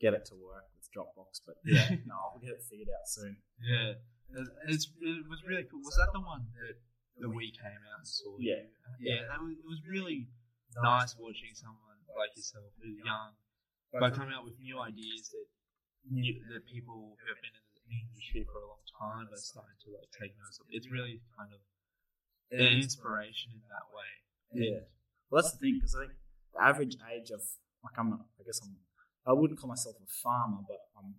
get 0.00 0.14
it 0.14 0.24
to 0.30 0.34
work 0.38 0.70
with 0.78 0.86
Dropbox, 0.94 1.42
but 1.44 1.58
yeah, 1.66 1.90
no, 2.08 2.14
I'll 2.14 2.40
get 2.40 2.54
it 2.54 2.62
figured 2.62 2.88
out 2.88 3.06
soon. 3.10 3.36
Yeah, 3.60 3.98
it's, 4.70 4.88
it 5.02 5.26
was 5.28 5.42
really 5.44 5.66
cool. 5.66 5.82
Was 5.82 5.98
that 5.98 6.14
the 6.14 6.22
one 6.22 6.46
that, 6.56 6.78
that 7.20 7.28
we 7.28 7.50
came 7.52 7.82
out 7.90 7.98
and 8.00 8.06
saw? 8.08 8.38
Yeah. 8.38 8.64
you? 9.02 9.12
yeah. 9.12 9.26
That 9.28 9.42
was, 9.42 9.58
it 9.58 9.66
was 9.68 9.82
really 9.84 10.30
nice 10.80 11.14
watching 11.18 11.52
someone 11.52 12.00
like 12.16 12.32
yourself 12.36 12.70
who's 12.80 12.96
young, 13.04 13.34
but 13.92 14.14
coming 14.14 14.32
out 14.32 14.44
with 14.44 14.56
new 14.62 14.80
ideas 14.80 15.28
that 15.34 15.44
that 16.10 16.66
people 16.66 17.16
who 17.16 17.26
have 17.30 17.38
been 17.38 17.54
in 17.54 17.64
the 17.86 17.98
industry 18.08 18.42
for 18.44 18.58
a 18.58 18.66
long 18.66 18.82
time 18.90 19.26
are 19.30 19.38
starting 19.38 19.78
to 19.86 19.94
like 19.94 20.10
take 20.10 20.34
notice 20.38 20.58
of. 20.58 20.66
It's 20.70 20.90
really 20.90 21.22
kind 21.38 21.52
of 21.54 21.60
an 22.52 22.66
inspiration 22.82 23.54
in 23.54 23.62
that 23.70 23.86
way. 23.94 24.10
Yeah. 24.52 24.84
Well, 25.30 25.40
that's 25.42 25.54
the 25.54 25.60
thing 25.62 25.78
because 25.80 25.94
I 25.96 26.06
think 26.10 26.18
the 26.52 26.60
average 26.60 26.96
age 27.08 27.30
of 27.30 27.40
like 27.84 27.96
I'm 27.96 28.10
not, 28.10 28.26
I 28.38 28.42
guess 28.44 28.60
I'm 28.62 28.76
I 29.26 29.32
wouldn't 29.32 29.58
call 29.58 29.70
myself 29.70 29.96
a 30.02 30.08
farmer, 30.22 30.66
but 30.66 30.90
I'm 30.98 31.14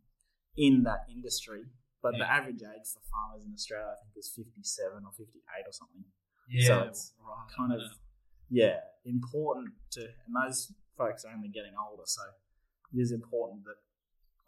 in 0.57 0.83
that 0.83 1.07
industry. 1.09 1.63
But 2.03 2.19
the 2.19 2.27
average 2.27 2.59
age 2.59 2.83
for 2.91 2.99
farmers 3.07 3.47
in 3.47 3.55
Australia, 3.55 3.95
I 3.95 4.03
think, 4.03 4.19
is 4.19 4.27
57 4.35 5.07
or 5.07 5.15
58 5.15 5.39
or 5.63 5.71
something. 5.71 6.03
Yeah, 6.51 6.67
So 6.67 6.73
it's 6.91 7.13
right. 7.23 7.47
kind 7.55 7.71
of 7.71 7.79
yeah 8.49 8.83
important 9.05 9.71
to 9.91 10.01
and 10.01 10.35
those 10.35 10.71
folks 10.97 11.23
are 11.25 11.31
only 11.33 11.47
getting 11.47 11.71
older 11.79 12.03
so 12.05 12.21
it 12.93 12.99
is 12.99 13.11
important 13.11 13.63
that 13.63 13.79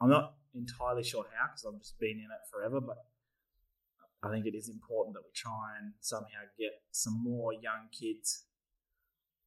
i'm 0.06 0.10
not 0.14 0.34
entirely 0.54 1.04
sure 1.04 1.26
how 1.34 1.48
because 1.50 1.66
i've 1.66 1.80
just 1.82 1.98
been 2.00 2.18
in 2.22 2.30
it 2.30 2.44
forever 2.52 2.80
but 2.80 2.98
i 4.24 4.30
think 4.32 4.46
it 4.46 4.54
is 4.56 4.70
important 4.70 5.14
that 5.16 5.24
we 5.26 5.32
try 5.34 5.76
and 5.82 5.94
somehow 6.00 6.42
get 6.58 6.74
some 6.92 7.18
more 7.24 7.52
young 7.54 7.90
kids 7.92 8.46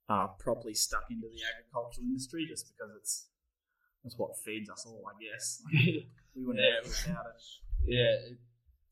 uh, 0.09 0.27
properly 0.41 0.73
stuck 0.75 1.05
into 1.11 1.29
the 1.29 1.41
agricultural 1.53 2.05
industry 2.05 2.47
just 2.49 2.65
because 2.73 2.91
it's 2.97 3.29
that's 4.03 4.17
what 4.17 4.33
feeds 4.45 4.69
us 4.71 4.85
all 4.88 5.05
i 5.09 5.15
guess 5.23 5.61
we 6.35 6.45
wouldn't 6.45 6.65
Yeah. 6.65 6.81
have 6.81 6.85
it 6.85 6.91
without 6.91 7.27
it 7.35 7.43
Yeah, 7.87 8.15
it, 8.33 8.38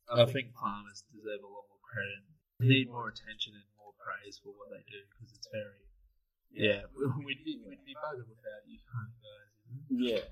I 0.07 0.25
think 0.25 0.53
farmers 0.55 1.03
deserve 1.11 1.43
a 1.43 1.51
lot 1.51 1.67
more 1.67 1.83
credit. 1.83 2.23
They 2.63 2.67
need 2.71 2.87
more 2.87 3.11
attention 3.11 3.51
and 3.59 3.67
more 3.75 3.91
praise 3.99 4.39
for 4.39 4.55
what 4.55 4.71
they 4.71 4.79
do 4.87 5.03
because 5.11 5.35
it's 5.35 5.49
very, 5.51 5.83
Yeah, 6.49 6.87
we'd 7.27 7.43
be, 7.43 7.59
we'd 7.67 7.83
be 7.83 7.91
better 7.99 8.23
without 8.23 8.63
you 8.65 8.79
kind 8.87 9.09
of 9.11 9.17
guys. 9.19 9.51
Yeah. 9.91 10.23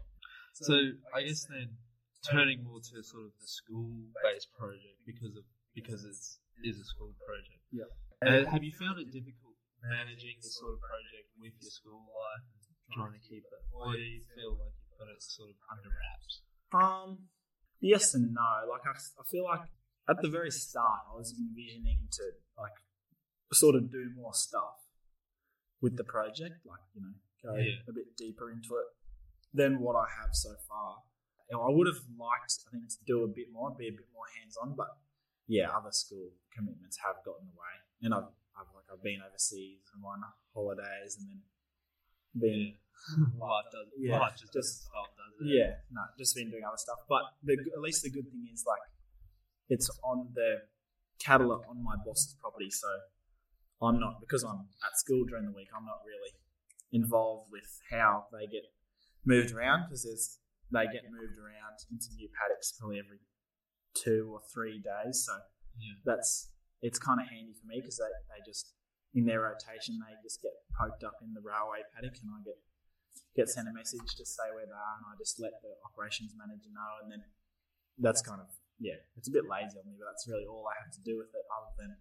So 0.56 0.96
I 1.12 1.24
guess 1.28 1.44
then 1.52 1.76
turning 2.24 2.64
more 2.64 2.80
to 2.80 3.04
sort 3.04 3.28
of 3.28 3.34
the 3.44 3.48
school-based 3.48 4.50
project 4.56 4.98
because 5.06 5.36
of 5.36 5.44
because 5.76 6.08
it's 6.08 6.40
is 6.64 6.80
a 6.80 6.88
school 6.88 7.12
project. 7.28 7.60
Yeah. 7.76 7.92
Uh, 8.24 8.48
have 8.48 8.64
you 8.64 8.72
found 8.72 8.98
it 9.04 9.12
difficult 9.12 9.60
managing 9.84 10.40
this 10.40 10.56
sort 10.56 10.74
of 10.74 10.80
project 10.80 11.28
with 11.36 11.52
your 11.60 11.70
school 11.70 12.08
life 12.08 12.48
and 12.56 12.96
trying 12.96 13.14
to 13.20 13.24
keep 13.28 13.44
it, 13.44 13.62
or 13.76 13.92
do 13.92 14.00
you 14.00 14.24
feel 14.32 14.56
like 14.56 14.72
you've 14.80 14.96
got 14.98 15.12
it 15.12 15.20
sort 15.20 15.52
of 15.52 15.58
under 15.68 15.92
wraps? 15.92 16.34
Um, 16.72 17.28
yes 17.84 18.16
and 18.16 18.32
no. 18.34 18.64
Like 18.72 18.88
I, 18.88 18.96
I 18.96 19.24
feel 19.28 19.44
like 19.44 19.68
at 20.08 20.24
the 20.24 20.32
very 20.32 20.52
start, 20.52 21.04
I 21.12 21.18
was 21.20 21.36
envisioning 21.36 22.08
to 22.16 22.24
like 22.58 22.80
sort 23.52 23.76
of 23.76 23.92
do 23.92 24.10
more 24.16 24.34
stuff 24.34 24.88
with 25.84 25.98
the 25.98 26.08
project, 26.08 26.64
like 26.64 26.82
you 26.96 27.04
know, 27.04 27.14
go 27.44 27.60
Yeah. 27.60 27.84
a 27.88 27.94
bit 27.94 28.16
deeper 28.16 28.50
into 28.50 28.80
it 28.80 28.88
than 29.56 29.80
what 29.80 29.96
I 29.96 30.06
have 30.22 30.32
so 30.36 30.52
far. 30.68 31.02
You 31.50 31.58
know, 31.58 31.64
I 31.64 31.72
would 31.72 31.88
have 31.88 32.02
liked, 32.20 32.60
I 32.68 32.72
think, 32.72 32.90
to 32.90 33.00
do 33.06 33.24
a 33.24 33.28
bit 33.28 33.48
more, 33.54 33.72
be 33.72 33.88
a 33.88 33.96
bit 33.96 34.10
more 34.14 34.26
hands 34.40 34.58
on, 34.62 34.76
but 34.76 34.88
yeah, 35.48 35.70
other 35.70 35.92
school 35.92 36.30
commitments 36.52 36.98
have 37.06 37.22
gotten 37.24 37.46
in 37.48 37.54
the 37.54 37.58
way, 37.60 37.76
and 38.02 38.12
I've, 38.18 38.32
I've 38.58 38.72
like 38.74 38.90
I've 38.92 39.04
been 39.04 39.22
overseas 39.22 39.86
and 39.94 40.02
on 40.04 40.26
holidays, 40.54 41.18
and 41.22 41.30
then 41.30 41.42
been 42.34 42.74
life 43.40 43.70
does 43.72 43.88
Yeah, 43.98 44.20
life 44.20 44.34
just, 44.42 44.54
just- 44.54 44.90
stop, 44.90 45.14
does 45.14 45.46
it? 45.46 45.54
Yeah, 45.54 45.86
no, 45.94 46.02
just 46.18 46.36
been 46.36 46.50
doing 46.50 46.66
other 46.66 46.82
stuff. 46.82 47.06
But 47.08 47.24
the, 47.46 47.54
at 47.76 47.82
least 47.82 48.02
the 48.02 48.10
good 48.10 48.26
thing 48.32 48.50
is 48.52 48.66
like 48.66 48.82
it's 49.70 49.90
on 50.04 50.30
the 50.34 50.66
are 51.28 51.62
on 51.70 51.84
my 51.84 51.96
boss's 52.06 52.36
property, 52.42 52.70
so 52.70 52.88
I'm 53.82 54.00
not 54.00 54.20
because 54.20 54.44
I'm 54.44 54.66
at 54.86 54.98
school 54.98 55.26
during 55.26 55.46
the 55.46 55.52
week. 55.54 55.70
I'm 55.76 55.86
not 55.86 56.02
really 56.06 56.34
involved 56.92 57.52
with 57.52 57.66
how 57.90 58.26
they 58.32 58.46
get 58.48 58.64
moved 59.26 59.52
around 59.54 59.86
because 59.86 60.04
there's 60.04 60.40
they 60.72 60.86
get 60.90 61.06
moved 61.10 61.38
around 61.38 61.78
into 61.92 62.08
new 62.16 62.30
paddocks 62.34 62.74
probably 62.78 63.00
every 63.00 63.20
two 63.94 64.30
or 64.34 64.42
three 64.54 64.82
days. 64.82 65.26
So 65.26 65.34
Yeah. 65.80 65.96
that's 66.06 66.50
it's 66.82 67.00
kind 67.00 67.20
of 67.22 67.28
handy 67.28 67.54
for 67.54 67.66
me 67.68 67.80
because 67.82 67.98
they, 67.98 68.12
they 68.32 68.40
just 68.46 68.74
in 69.14 69.26
their 69.26 69.42
rotation 69.48 69.96
they 70.04 70.12
just 70.24 70.42
get 70.44 70.52
poked 70.76 71.04
up 71.04 71.16
in 71.24 71.32
the 71.34 71.40
railway 71.44 71.80
paddock 71.96 72.20
and 72.20 72.30
I 72.32 72.40
get 72.44 72.60
get 73.36 73.48
sent 73.48 73.68
a 73.68 73.74
message 73.74 74.04
to 74.20 74.26
say 74.28 74.48
where 74.52 74.68
they 74.68 74.76
are 74.76 74.96
and 75.00 75.08
I 75.08 75.16
just 75.18 75.40
let 75.40 75.56
the 75.64 75.72
operations 75.88 76.36
manager 76.36 76.68
know 76.72 76.92
and 77.04 77.08
then 77.12 77.24
that's 78.00 78.20
kind 78.22 78.42
of 78.44 78.48
yeah 78.80 79.00
it's 79.16 79.32
a 79.32 79.36
bit 79.36 79.48
lazy 79.48 79.80
on 79.80 79.88
me 79.88 79.96
but 79.96 80.12
that's 80.12 80.28
really 80.28 80.44
all 80.44 80.68
I 80.68 80.76
have 80.84 80.92
to 81.00 81.02
do 81.04 81.16
with 81.16 81.32
it 81.32 81.46
other 81.48 81.72
than 81.80 81.96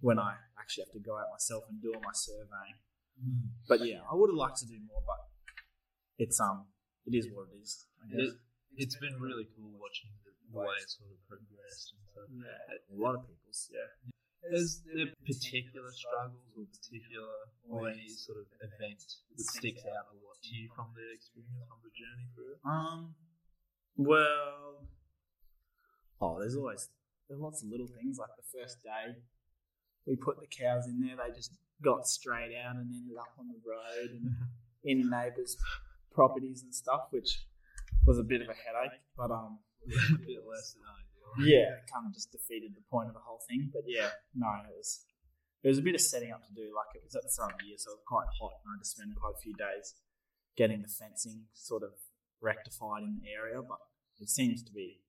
when 0.00 0.16
I 0.18 0.40
actually 0.56 0.88
have 0.88 0.96
to 0.96 1.04
go 1.04 1.20
out 1.20 1.28
myself 1.32 1.68
and 1.68 1.76
do 1.80 1.92
all 1.92 2.00
my 2.04 2.16
surveying 2.16 2.80
Mm. 3.16 3.48
but 3.68 3.80
yeah 3.80 4.04
I 4.04 4.12
would 4.12 4.28
have 4.28 4.36
liked 4.36 4.60
to 4.60 4.68
do 4.68 4.76
more 4.84 5.00
but 5.00 5.16
it's 6.18 6.40
um 6.40 6.66
it 7.06 7.14
is 7.14 7.28
what 7.32 7.48
it 7.52 7.62
is 7.62 7.86
I 8.02 8.10
guess. 8.10 8.32
It, 8.32 8.34
it's 8.76 8.96
been 8.96 9.16
really 9.20 9.48
cool 9.56 9.72
watching 9.80 10.10
the 10.24 10.58
way 10.58 10.76
it 10.80 10.90
sort 10.90 11.10
of 11.10 11.18
progressed 11.28 11.94
and 11.96 12.02
stuff. 12.12 12.28
yeah 12.32 12.92
a 12.92 12.96
lot 12.96 13.14
of 13.16 13.22
people's 13.26 13.70
yeah 13.72 13.88
Is 14.56 14.82
there 14.86 15.10
particular 15.26 15.90
struggles 15.90 16.54
or 16.54 16.66
particular 16.70 17.34
or 17.66 17.88
any 17.90 18.08
sort 18.08 18.38
of 18.38 18.46
event 18.62 19.02
that 19.02 19.42
sticks 19.42 19.82
out 19.82 20.06
a 20.12 20.16
lot 20.22 20.38
to 20.42 20.50
you 20.54 20.68
from 20.76 20.94
the 20.94 21.02
experience, 21.10 21.66
from 21.66 21.80
the 21.82 21.90
journey 21.90 22.26
through 22.30 22.54
it? 22.54 22.60
Um, 22.62 23.14
well, 23.96 24.86
oh, 26.20 26.38
there's 26.38 26.54
always 26.56 26.88
there's 27.28 27.40
lots 27.40 27.62
of 27.62 27.70
little 27.70 27.88
things. 27.88 28.18
Like 28.18 28.30
the 28.36 28.46
first 28.54 28.82
day, 28.82 29.18
we 30.06 30.14
put 30.16 30.38
the 30.38 30.46
cows 30.46 30.86
in 30.86 31.00
there. 31.00 31.16
They 31.16 31.34
just 31.34 31.52
got 31.82 32.06
straight 32.06 32.54
out 32.54 32.76
and 32.76 32.86
ended 32.86 33.18
up 33.18 33.34
on 33.38 33.48
the 33.48 33.60
road 33.66 34.10
and 34.14 34.30
in 34.84 35.10
neighbours' 35.10 35.56
properties 36.16 36.64
and 36.64 36.74
stuff, 36.74 37.12
which 37.12 37.44
was 38.08 38.18
a 38.18 38.24
bit 38.24 38.40
of 38.40 38.48
a 38.48 38.56
headache. 38.56 38.98
But 39.16 39.30
um, 39.30 39.60
a 39.86 40.18
bit 40.18 40.40
less 40.42 40.74
than 40.74 40.82
ideal. 40.88 41.46
yeah, 41.46 41.76
it 41.76 41.86
kind 41.92 42.08
of 42.08 42.16
just 42.16 42.32
defeated 42.32 42.72
the 42.74 42.82
point 42.90 43.12
of 43.12 43.14
the 43.14 43.22
whole 43.22 43.44
thing. 43.46 43.70
But 43.70 43.84
yeah, 43.86 44.10
no, 44.34 44.48
it 44.64 44.74
was 44.74 45.04
it 45.62 45.68
was 45.68 45.78
a 45.78 45.84
bit 45.84 45.94
of 45.94 46.00
setting 46.00 46.32
up 46.32 46.42
to 46.48 46.52
do. 46.56 46.72
Like 46.74 46.96
it 46.96 47.04
was 47.04 47.14
at 47.14 47.22
the 47.22 47.30
start 47.30 47.52
of 47.52 47.58
the 47.60 47.68
year, 47.68 47.78
so 47.78 47.92
it 47.92 48.00
was 48.00 48.08
quite 48.08 48.26
hot, 48.40 48.56
and 48.64 48.72
I 48.72 48.80
had 48.80 48.82
to 48.82 48.88
spend 48.88 49.14
quite 49.14 49.36
a 49.36 49.42
few 49.44 49.54
days 49.54 49.94
getting 50.56 50.80
the 50.80 50.88
fencing 50.88 51.44
sort 51.52 51.84
of 51.84 51.92
rectified 52.40 53.04
in 53.04 53.20
the 53.20 53.28
area. 53.30 53.60
But 53.60 53.78
it 54.18 54.32
seems 54.32 54.64
to 54.64 54.72
be 54.72 55.04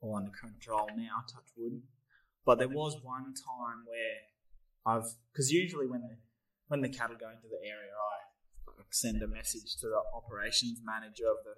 all 0.00 0.16
under 0.16 0.32
control 0.32 0.88
now. 0.94 1.26
Touch 1.26 1.50
wood. 1.58 1.82
But 2.46 2.62
there 2.62 2.70
was 2.70 2.96
one 3.02 3.34
time 3.34 3.82
where 3.84 4.20
I've 4.86 5.10
because 5.32 5.50
usually 5.50 5.90
when 5.90 6.00
the 6.00 6.16
when 6.68 6.80
the 6.80 6.88
cattle 6.88 7.16
go 7.18 7.28
into 7.28 7.50
the 7.50 7.60
area, 7.66 7.90
I 7.90 8.25
send 8.96 9.20
a 9.22 9.28
message 9.28 9.76
to 9.80 9.86
the 9.92 10.00
operations 10.16 10.80
manager 10.84 11.28
of 11.28 11.44
the 11.44 11.54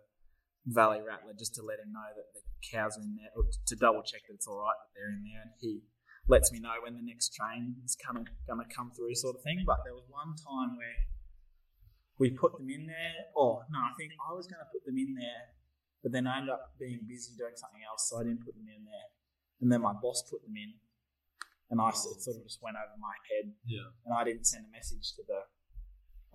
Valley 0.66 1.00
Rattler 1.00 1.32
just 1.38 1.54
to 1.54 1.62
let 1.62 1.78
him 1.78 1.94
know 1.94 2.10
that 2.12 2.28
the 2.34 2.42
cows 2.66 2.98
are 2.98 3.06
in 3.06 3.14
there, 3.16 3.30
or 3.38 3.46
to 3.48 3.74
double 3.76 4.02
check 4.02 4.26
that 4.28 4.34
it's 4.34 4.46
all 4.50 4.60
right 4.60 4.76
that 4.76 4.90
they're 4.92 5.14
in 5.14 5.22
there, 5.24 5.42
and 5.46 5.52
he 5.62 5.86
lets 6.28 6.52
me 6.52 6.60
know 6.60 6.76
when 6.82 6.92
the 6.98 7.06
next 7.06 7.32
train 7.32 7.80
is 7.86 7.96
going 7.96 8.26
to 8.26 8.68
come 8.74 8.90
through, 8.92 9.14
sort 9.14 9.36
of 9.36 9.42
thing. 9.42 9.64
But 9.64 9.80
there 9.86 9.94
was 9.96 10.04
one 10.12 10.36
time 10.36 10.76
where 10.76 11.08
we 12.18 12.34
put 12.34 12.52
them 12.58 12.68
in 12.68 12.84
there, 12.90 13.32
or 13.32 13.64
no, 13.70 13.78
I 13.78 13.94
think 13.96 14.12
I 14.18 14.34
was 14.34 14.44
going 14.50 14.60
to 14.60 14.68
put 14.68 14.84
them 14.84 14.98
in 14.98 15.14
there, 15.16 15.54
but 16.02 16.12
then 16.12 16.26
I 16.26 16.42
ended 16.42 16.52
up 16.52 16.74
being 16.76 17.00
busy 17.08 17.32
doing 17.38 17.56
something 17.56 17.80
else, 17.86 18.10
so 18.10 18.20
I 18.20 18.26
didn't 18.28 18.44
put 18.44 18.58
them 18.58 18.68
in 18.68 18.84
there. 18.84 19.08
And 19.62 19.72
then 19.72 19.80
my 19.80 19.94
boss 19.96 20.22
put 20.28 20.42
them 20.44 20.54
in, 20.58 20.76
and 21.70 21.80
I 21.80 21.90
it 21.90 21.96
sort 21.96 22.36
of 22.36 22.44
just 22.44 22.60
went 22.60 22.76
over 22.76 22.98
my 23.00 23.16
head 23.30 23.54
Yeah. 23.64 23.88
and 24.04 24.12
I 24.12 24.22
didn't 24.24 24.44
send 24.46 24.66
a 24.66 24.72
message 24.74 25.14
to 25.16 25.22
the 25.26 25.48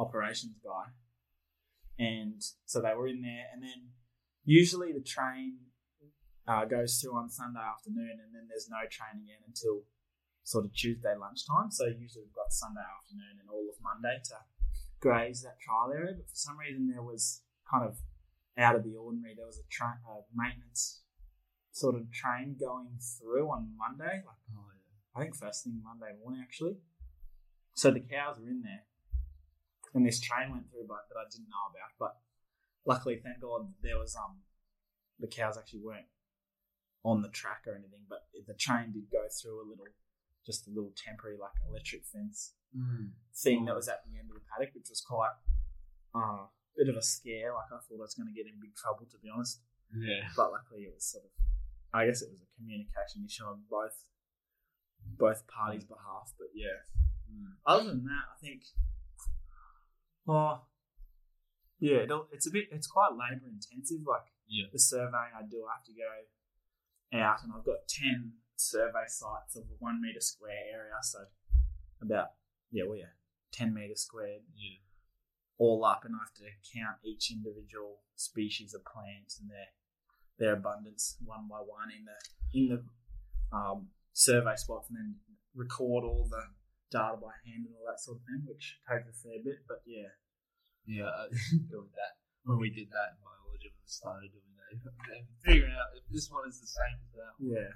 operations 0.04 0.60
guy. 0.64 0.92
And 2.00 2.42
so 2.66 2.82
they 2.82 2.94
were 2.94 3.08
in 3.08 3.22
there, 3.22 3.46
and 3.54 3.62
then 3.62 3.94
usually 4.44 4.92
the 4.92 5.04
train 5.04 5.58
uh, 6.48 6.66
goes 6.66 7.00
through 7.00 7.16
on 7.16 7.30
Sunday 7.30 7.62
afternoon, 7.62 8.20
and 8.20 8.34
then 8.34 8.48
there's 8.50 8.68
no 8.70 8.84
train 8.90 9.24
again 9.24 9.42
until 9.48 9.84
sort 10.44 10.66
of 10.66 10.74
Tuesday 10.74 11.16
lunchtime. 11.16 11.72
So 11.72 11.86
usually 11.86 12.26
we've 12.26 12.36
got 12.36 12.52
Sunday 12.52 12.84
afternoon 12.84 13.40
and 13.40 13.50
all 13.50 13.68
of 13.70 13.80
Monday 13.80 14.20
to 14.26 14.36
graze 15.00 15.42
that 15.44 15.60
trial 15.60 15.92
area. 15.94 16.14
But 16.18 16.28
for 16.28 16.36
some 16.36 16.58
reason, 16.58 16.90
there 16.92 17.04
was 17.04 17.42
kind 17.70 17.86
of 17.86 17.98
out 18.58 18.76
of 18.76 18.84
the 18.84 18.96
ordinary. 18.96 19.36
There 19.36 19.46
was 19.46 19.60
a 19.60 19.68
uh, 19.86 20.22
maintenance 20.36 21.04
sort 21.72 21.96
of 21.96 22.12
train 22.12 22.56
going 22.60 23.00
through 23.00 23.50
on 23.50 23.74
Monday, 23.78 24.22
like 24.26 24.42
Oh, 24.54 24.70
yeah. 24.76 25.20
I 25.20 25.24
think 25.24 25.36
first 25.36 25.64
thing 25.64 25.82
Monday 25.84 26.14
morning 26.22 26.42
actually. 26.42 26.78
So 27.74 27.90
the 27.90 28.02
cows 28.02 28.38
were 28.40 28.50
in 28.50 28.62
there, 28.62 28.86
and 29.94 30.06
this 30.06 30.20
train 30.20 30.52
went 30.52 30.70
through, 30.70 30.86
but 30.88 31.06
that 31.10 31.18
I 31.20 31.26
didn't 31.30 31.50
know 31.50 31.66
about. 31.70 31.92
But 32.00 32.14
luckily, 32.86 33.20
thank 33.24 33.40
God, 33.42 33.74
there 33.82 33.98
was 33.98 34.16
um 34.16 34.42
the 35.20 35.28
cows 35.28 35.58
actually 35.58 35.82
weren't 35.82 36.08
on 37.06 37.22
the 37.22 37.30
track 37.30 37.64
or 37.68 37.76
anything, 37.76 38.06
but 38.10 38.28
the 38.48 38.54
train 38.54 38.92
did 38.94 39.12
go 39.12 39.28
through 39.30 39.60
a 39.62 39.68
little, 39.70 39.88
just 40.46 40.68
a 40.68 40.70
little 40.72 40.92
temporary 40.96 41.38
like 41.38 41.52
electric 41.70 42.06
fence 42.06 42.54
Mm. 42.76 43.12
thing 43.36 43.66
that 43.66 43.76
was 43.76 43.88
at 43.88 44.02
the 44.10 44.18
end 44.18 44.30
of 44.32 44.36
the 44.36 44.42
paddock, 44.50 44.74
which 44.74 44.90
was 44.90 45.00
quite 45.00 45.30
uh, 46.16 46.48
bit 46.76 46.90
of 46.90 46.96
a 46.98 47.04
scare. 47.04 47.54
Like 47.54 47.70
I 47.70 47.78
thought 47.78 48.02
I 48.02 48.08
was 48.10 48.16
going 48.16 48.26
to 48.26 48.34
get 48.34 48.50
in 48.50 48.58
big 48.60 48.74
trouble, 48.74 49.06
to 49.12 49.18
be 49.22 49.30
honest. 49.30 49.62
Yeah. 49.96 50.26
But 50.36 50.50
luckily, 50.52 50.90
it 50.90 50.94
was 50.96 51.06
sort 51.06 51.26
of, 51.26 51.30
I 51.94 52.08
guess 52.08 52.24
it 52.24 52.32
was 52.34 52.42
a 52.42 52.50
communication 52.58 53.22
issue 53.30 53.46
on 53.46 53.62
both 53.70 53.94
both 55.06 55.46
parties' 55.46 55.86
behalf. 55.86 56.34
But 56.40 56.48
yeah, 56.56 56.82
Mm. 57.30 57.54
other 57.66 57.86
than 57.94 58.06
that, 58.06 58.26
I 58.34 58.38
think, 58.42 58.64
oh, 60.28 60.62
yeah, 61.80 61.98
it'll, 62.04 62.28
it's 62.32 62.48
a 62.48 62.52
bit, 62.52 62.66
it's 62.72 62.88
quite 62.88 63.12
labour 63.12 63.48
intensive. 63.48 64.06
Like 64.08 64.24
Yeah. 64.48 64.68
the 64.72 64.80
surveying 64.80 65.34
I 65.36 65.44
do, 65.44 65.66
I 65.70 65.76
have 65.78 65.86
to 65.86 65.94
go 65.94 67.20
out, 67.20 67.44
and 67.44 67.52
I've 67.56 67.66
got 67.66 67.88
ten 67.88 68.34
survey 68.56 69.06
sites 69.08 69.56
of 69.56 69.64
one 69.80 70.02
meter 70.02 70.22
square 70.22 70.64
area, 70.72 70.94
so 71.02 71.26
about 72.02 72.34
yeah, 72.72 72.84
well, 72.88 72.98
yeah, 72.98 73.14
ten 73.52 73.74
meter 73.74 73.96
squared 73.96 74.44
Yeah. 74.56 74.80
all 75.58 75.84
up, 75.86 76.06
and 76.06 76.16
I 76.16 76.20
have 76.20 76.34
to 76.36 76.50
count 76.74 76.98
each 77.04 77.32
individual 77.32 78.02
species 78.16 78.74
of 78.74 78.84
plant 78.86 79.34
and 79.40 79.50
their 79.50 79.68
their 80.40 80.54
abundance 80.54 81.18
one 81.24 81.48
by 81.48 81.58
one 81.60 81.92
in 81.92 82.06
the 82.06 82.58
in 82.60 82.68
the 82.70 83.58
um, 83.58 83.90
survey 84.14 84.56
spots, 84.56 84.90
and 84.90 84.98
then 84.98 85.16
record 85.54 86.04
all 86.04 86.28
the 86.30 86.44
data 86.94 87.18
by 87.18 87.34
hand 87.50 87.66
and 87.66 87.74
all 87.74 87.90
that 87.90 87.98
sort 88.00 88.22
of 88.22 88.24
thing, 88.30 88.46
which 88.46 88.78
takes 88.86 89.10
a 89.10 89.16
fair 89.18 89.42
bit. 89.42 89.66
But 89.68 89.82
yeah, 89.90 90.14
Yeah, 90.86 91.10
uh, 91.18 91.28
doing 91.74 91.90
that 91.98 92.22
when 92.46 92.62
we 92.62 92.70
did 92.70 92.94
that 92.94 93.18
in 93.18 93.26
biology 93.26 93.74
when 93.74 93.82
we 93.82 93.90
started 93.90 94.30
doing 94.30 94.54
that, 94.62 94.72
and 95.18 95.26
figuring 95.42 95.74
out 95.74 95.90
if 95.98 96.06
this 96.14 96.30
one 96.30 96.46
is 96.48 96.62
the 96.62 96.70
same 96.70 96.98
as 97.02 97.12
that. 97.18 97.34
one. 97.42 97.50
Yeah. 97.58 97.72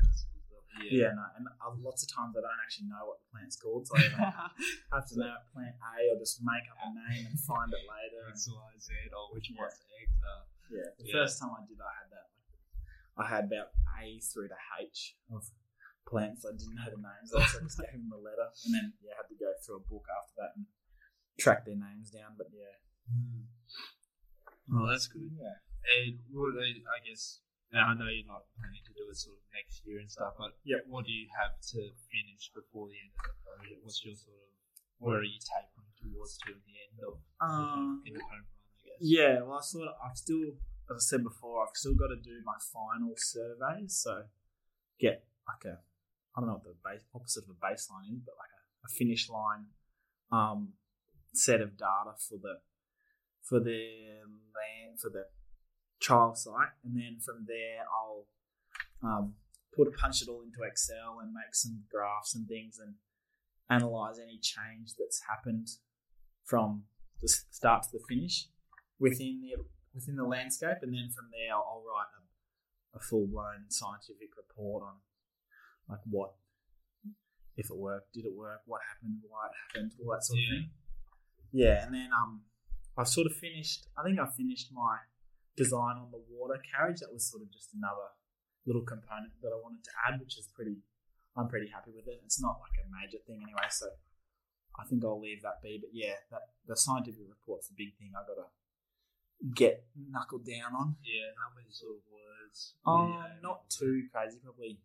yeah, 0.78 1.10
yeah, 1.10 1.12
no, 1.18 1.26
and 1.40 1.48
uh, 1.50 1.74
lots 1.82 2.06
of 2.06 2.10
times 2.14 2.38
I 2.38 2.46
don't 2.46 2.62
actually 2.62 2.86
know 2.94 3.02
what 3.10 3.18
the 3.26 3.28
plant's 3.34 3.58
called, 3.58 3.88
so 3.90 3.98
I 3.98 4.54
have 4.94 5.08
to 5.10 5.16
know 5.18 5.34
plant 5.50 5.74
A 5.82 6.14
or 6.14 6.20
just 6.22 6.38
make 6.46 6.68
up 6.70 6.78
a 6.86 6.90
name 6.94 7.26
and 7.34 7.40
find 7.42 7.74
it 7.74 7.82
later. 7.82 8.30
X, 8.30 8.46
Y, 8.46 8.70
Z, 8.78 8.94
or 9.16 9.34
which 9.34 9.50
Yeah. 9.50 9.66
one's 9.66 9.74
X. 9.98 10.08
Uh, 10.22 10.44
Yeah, 10.70 10.90
the 11.00 11.06
Yeah. 11.10 11.14
first 11.24 11.40
time 11.42 11.50
I 11.58 11.66
did, 11.66 11.80
I 11.82 11.90
had 11.98 12.08
that. 12.14 12.28
I 13.18 13.26
had 13.26 13.44
about 13.50 13.74
A 13.98 14.20
through 14.22 14.50
to 14.54 14.60
H 14.78 15.16
of 15.34 15.50
plants. 16.08 16.48
I 16.48 16.56
didn't 16.56 16.76
know 16.80 16.88
the 16.90 17.04
names. 17.04 17.30
of, 17.36 17.44
so 17.52 17.60
I 17.60 17.64
just 17.68 17.78
gave 17.84 17.92
them 18.00 18.10
a 18.16 18.18
letter, 18.18 18.48
and 18.66 18.72
then 18.74 18.88
yeah, 19.04 19.14
had 19.20 19.28
to 19.28 19.36
go 19.38 19.52
through 19.60 19.84
a 19.84 19.86
book 19.92 20.08
after 20.08 20.34
that 20.40 20.52
and 20.56 20.66
track 21.38 21.68
their 21.68 21.76
names 21.78 22.10
down. 22.10 22.34
But 22.40 22.48
yeah, 22.56 22.80
Oh, 24.74 24.84
that's 24.88 25.08
good. 25.08 25.32
yeah, 25.40 25.64
And 26.04 26.20
what 26.36 26.52
are 26.52 26.60
they, 26.60 26.84
I 26.84 27.00
guess, 27.00 27.40
now 27.72 27.88
I 27.88 27.94
know 27.96 28.12
you're 28.12 28.28
not 28.28 28.52
planning 28.60 28.84
to 28.84 28.92
do 28.96 29.08
it 29.08 29.16
sort 29.16 29.40
of 29.40 29.44
next 29.56 29.80
year 29.88 30.00
and 30.04 30.12
stuff, 30.12 30.36
but 30.36 30.60
yeah, 30.68 30.84
what 30.92 31.08
do 31.08 31.12
you 31.16 31.28
have 31.40 31.56
to 31.72 31.80
finish 32.12 32.52
before 32.52 32.92
the 32.92 33.00
end 33.00 33.16
of 33.16 33.32
the 33.32 33.36
project? 33.48 33.80
What's 33.84 34.04
your 34.04 34.16
sort 34.16 34.36
of, 34.36 34.52
where 35.00 35.24
are 35.24 35.28
you 35.28 35.40
tapering 35.40 35.88
towards 35.96 36.36
to 36.44 36.52
in 36.52 36.60
the 36.68 36.78
end 36.84 36.96
of 37.00 37.16
Um, 37.40 38.04
in 38.04 38.12
the 38.16 38.20
home 38.28 38.44
run, 38.44 38.60
I 38.76 38.80
guess? 38.84 39.00
yeah. 39.00 39.40
Well, 39.40 39.56
I 39.56 39.64
sort 39.64 39.88
of, 39.88 39.96
I've 40.04 40.20
still, 40.20 40.44
as 40.92 40.96
I 41.00 41.04
said 41.16 41.24
before, 41.24 41.64
I've 41.64 41.76
still 41.80 41.96
got 41.96 42.12
to 42.12 42.20
do 42.20 42.44
my 42.44 42.60
final 42.60 43.16
surveys. 43.16 43.96
So 44.04 44.28
get 45.00 45.24
like 45.48 45.64
a, 45.64 45.80
I 46.38 46.42
don't 46.42 46.50
know 46.50 46.62
what 46.62 46.66
the 46.66 46.76
base, 46.86 47.02
opposite 47.16 47.46
of 47.46 47.50
a 47.50 47.66
baseline 47.66 48.14
is, 48.14 48.22
but 48.22 48.38
like 48.38 48.54
a, 48.54 48.86
a 48.86 48.90
finish 48.94 49.28
line 49.28 49.66
um, 50.32 50.74
set 51.34 51.62
of 51.62 51.78
data 51.78 52.14
for 52.30 52.38
the 52.38 52.62
for 53.42 53.60
the 53.60 54.22
land 54.54 55.00
for 55.02 55.10
the 55.10 55.26
trial 56.00 56.36
site, 56.36 56.78
and 56.86 56.96
then 56.96 57.18
from 57.26 57.46
there 57.48 57.86
I'll 57.90 58.28
um, 59.02 59.34
put 59.76 59.96
punch 59.98 60.22
it 60.22 60.30
all 60.30 60.44
into 60.44 60.62
Excel 60.62 61.18
and 61.22 61.34
make 61.34 61.56
some 61.56 61.84
graphs 61.92 62.36
and 62.36 62.48
things 62.48 62.78
and 62.78 62.96
analyze 63.70 64.20
any 64.20 64.38
change 64.38 64.94
that's 64.98 65.24
happened 65.28 65.68
from 66.46 66.84
the 67.22 67.28
start 67.28 67.84
to 67.84 67.90
the 67.94 68.04
finish 68.08 68.48
within 69.00 69.42
the 69.42 69.64
within 69.96 70.16
the 70.16 70.24
landscape, 70.24 70.78
and 70.84 70.94
then 70.94 71.10
from 71.10 71.30
there 71.32 71.56
I'll, 71.56 71.66
I'll 71.66 71.84
write 71.84 72.14
a, 72.14 72.98
a 72.98 73.00
full 73.00 73.26
blown 73.26 73.70
scientific 73.70 74.38
report 74.38 74.84
on 74.84 74.98
like 75.90 76.00
what 76.10 76.34
if 77.58 77.70
it 77.72 77.78
worked, 77.78 78.14
did 78.14 78.26
it 78.26 78.36
work, 78.36 78.62
what 78.66 78.82
happened, 78.88 79.18
why 79.28 79.48
it 79.48 79.56
happened, 79.66 79.92
all 80.00 80.12
that 80.14 80.24
sort 80.24 80.38
of 80.38 80.44
Yeah. 80.46 80.50
thing. 80.62 80.70
Yeah, 81.52 81.86
and 81.86 81.94
then 81.96 82.10
um, 82.14 82.44
I've 82.98 83.08
sort 83.08 83.26
of 83.26 83.34
finished. 83.34 83.88
I 83.98 84.04
think 84.04 84.20
I 84.20 84.28
finished 84.30 84.70
my 84.72 85.00
design 85.56 85.98
on 85.98 86.12
the 86.12 86.22
water 86.30 86.62
carriage. 86.72 87.00
That 87.00 87.12
was 87.12 87.26
sort 87.26 87.42
of 87.42 87.50
just 87.52 87.74
another 87.74 88.14
little 88.68 88.84
component 88.84 89.34
that 89.42 89.50
I 89.50 89.58
wanted 89.64 89.84
to 89.86 89.92
add, 90.06 90.20
which 90.20 90.38
is 90.38 90.48
pretty. 90.54 90.84
I'm 91.36 91.48
pretty 91.48 91.70
happy 91.70 91.92
with 91.96 92.08
it. 92.08 92.22
It's 92.26 92.42
not 92.42 92.60
like 92.60 92.74
a 92.82 92.86
major 92.90 93.18
thing 93.26 93.42
anyway, 93.42 93.70
so 93.70 93.88
I 94.78 94.86
think 94.86 95.06
I'll 95.06 95.20
leave 95.22 95.42
that 95.44 95.62
be. 95.64 95.78
But 95.82 95.92
yeah, 95.94 96.14
that 96.32 96.42
the 96.68 96.76
scientific 96.76 97.26
report's 97.30 97.70
the 97.70 97.76
big 97.78 97.96
thing 97.98 98.12
I 98.14 98.22
gotta 98.28 98.50
get 99.54 99.86
knuckled 99.96 100.46
down 100.46 100.74
on. 100.76 100.96
Yeah, 101.02 101.30
how 101.42 101.56
many 101.56 101.70
sort 101.72 101.94
of 101.96 102.02
words? 102.12 102.76
Um, 102.86 103.14
Yeah. 103.14 103.40
not 103.42 103.70
too 103.70 104.10
crazy, 104.12 104.40
probably 104.44 104.82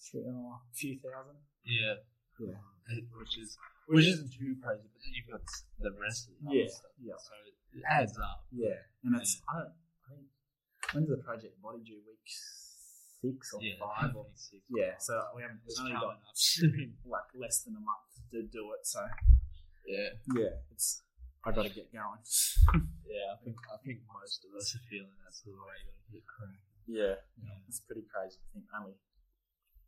three, 0.00 0.24
oh, 0.28 0.60
a 0.60 0.74
few 0.74 0.98
thousand. 1.00 1.36
Yeah. 1.64 1.94
Yeah. 2.38 2.56
Which 3.18 3.38
is 3.38 3.56
which 3.88 4.06
isn't 4.06 4.30
too 4.30 4.54
crazy, 4.62 4.86
but 4.86 5.00
then 5.02 5.12
you've 5.14 5.30
got 5.30 5.42
the 5.80 5.92
rest 5.98 6.28
of 6.30 6.34
the 6.38 6.50
other 6.50 6.58
Yeah, 6.58 6.68
stuff. 6.70 6.94
yeah. 7.02 7.18
So 7.18 7.32
it 7.74 7.82
adds 7.88 8.14
up. 8.18 8.46
Yeah, 8.52 8.78
and 9.04 9.16
it's 9.18 9.42
I 9.50 9.58
don't. 9.62 9.74
I 9.74 10.08
think 10.14 10.26
when's 10.94 11.08
the 11.10 11.18
project 11.22 11.58
body 11.62 11.82
due? 11.82 11.98
Week 12.06 12.22
six 12.26 13.50
or 13.54 13.62
Yeah, 13.62 13.74
five 13.82 14.14
or 14.14 14.26
six. 14.34 14.62
yeah. 14.70 14.94
So 15.02 15.18
we 15.34 15.42
haven't. 15.42 15.60
We've 15.66 15.80
only 15.82 15.98
got 15.98 16.22
like 17.14 17.28
less 17.34 17.62
than 17.66 17.74
a 17.74 17.82
month 17.82 18.06
to 18.30 18.42
do 18.46 18.70
it. 18.78 18.86
So 18.86 19.00
yeah. 19.86 20.14
yeah, 20.36 20.62
it's 20.70 21.02
I 21.42 21.50
got 21.50 21.64
to 21.66 21.74
get 21.74 21.90
going. 21.92 22.22
Yeah, 23.06 23.32
I 23.32 23.38
think 23.42 23.56
I 23.72 23.78
think 23.86 24.02
most 24.12 24.44
of 24.44 24.50
us 24.58 24.74
are 24.76 24.82
feeling 24.90 25.14
that's 25.24 25.40
the 25.40 25.50
way 25.54 25.72
you 25.78 25.88
gotta 25.88 26.10
get 26.12 26.26
crack. 26.26 26.58
Yeah, 26.86 27.14
Yeah. 27.40 27.64
it's 27.66 27.80
pretty 27.80 28.04
crazy. 28.12 28.36
I 28.44 28.46
think 28.60 28.66
only 28.76 28.94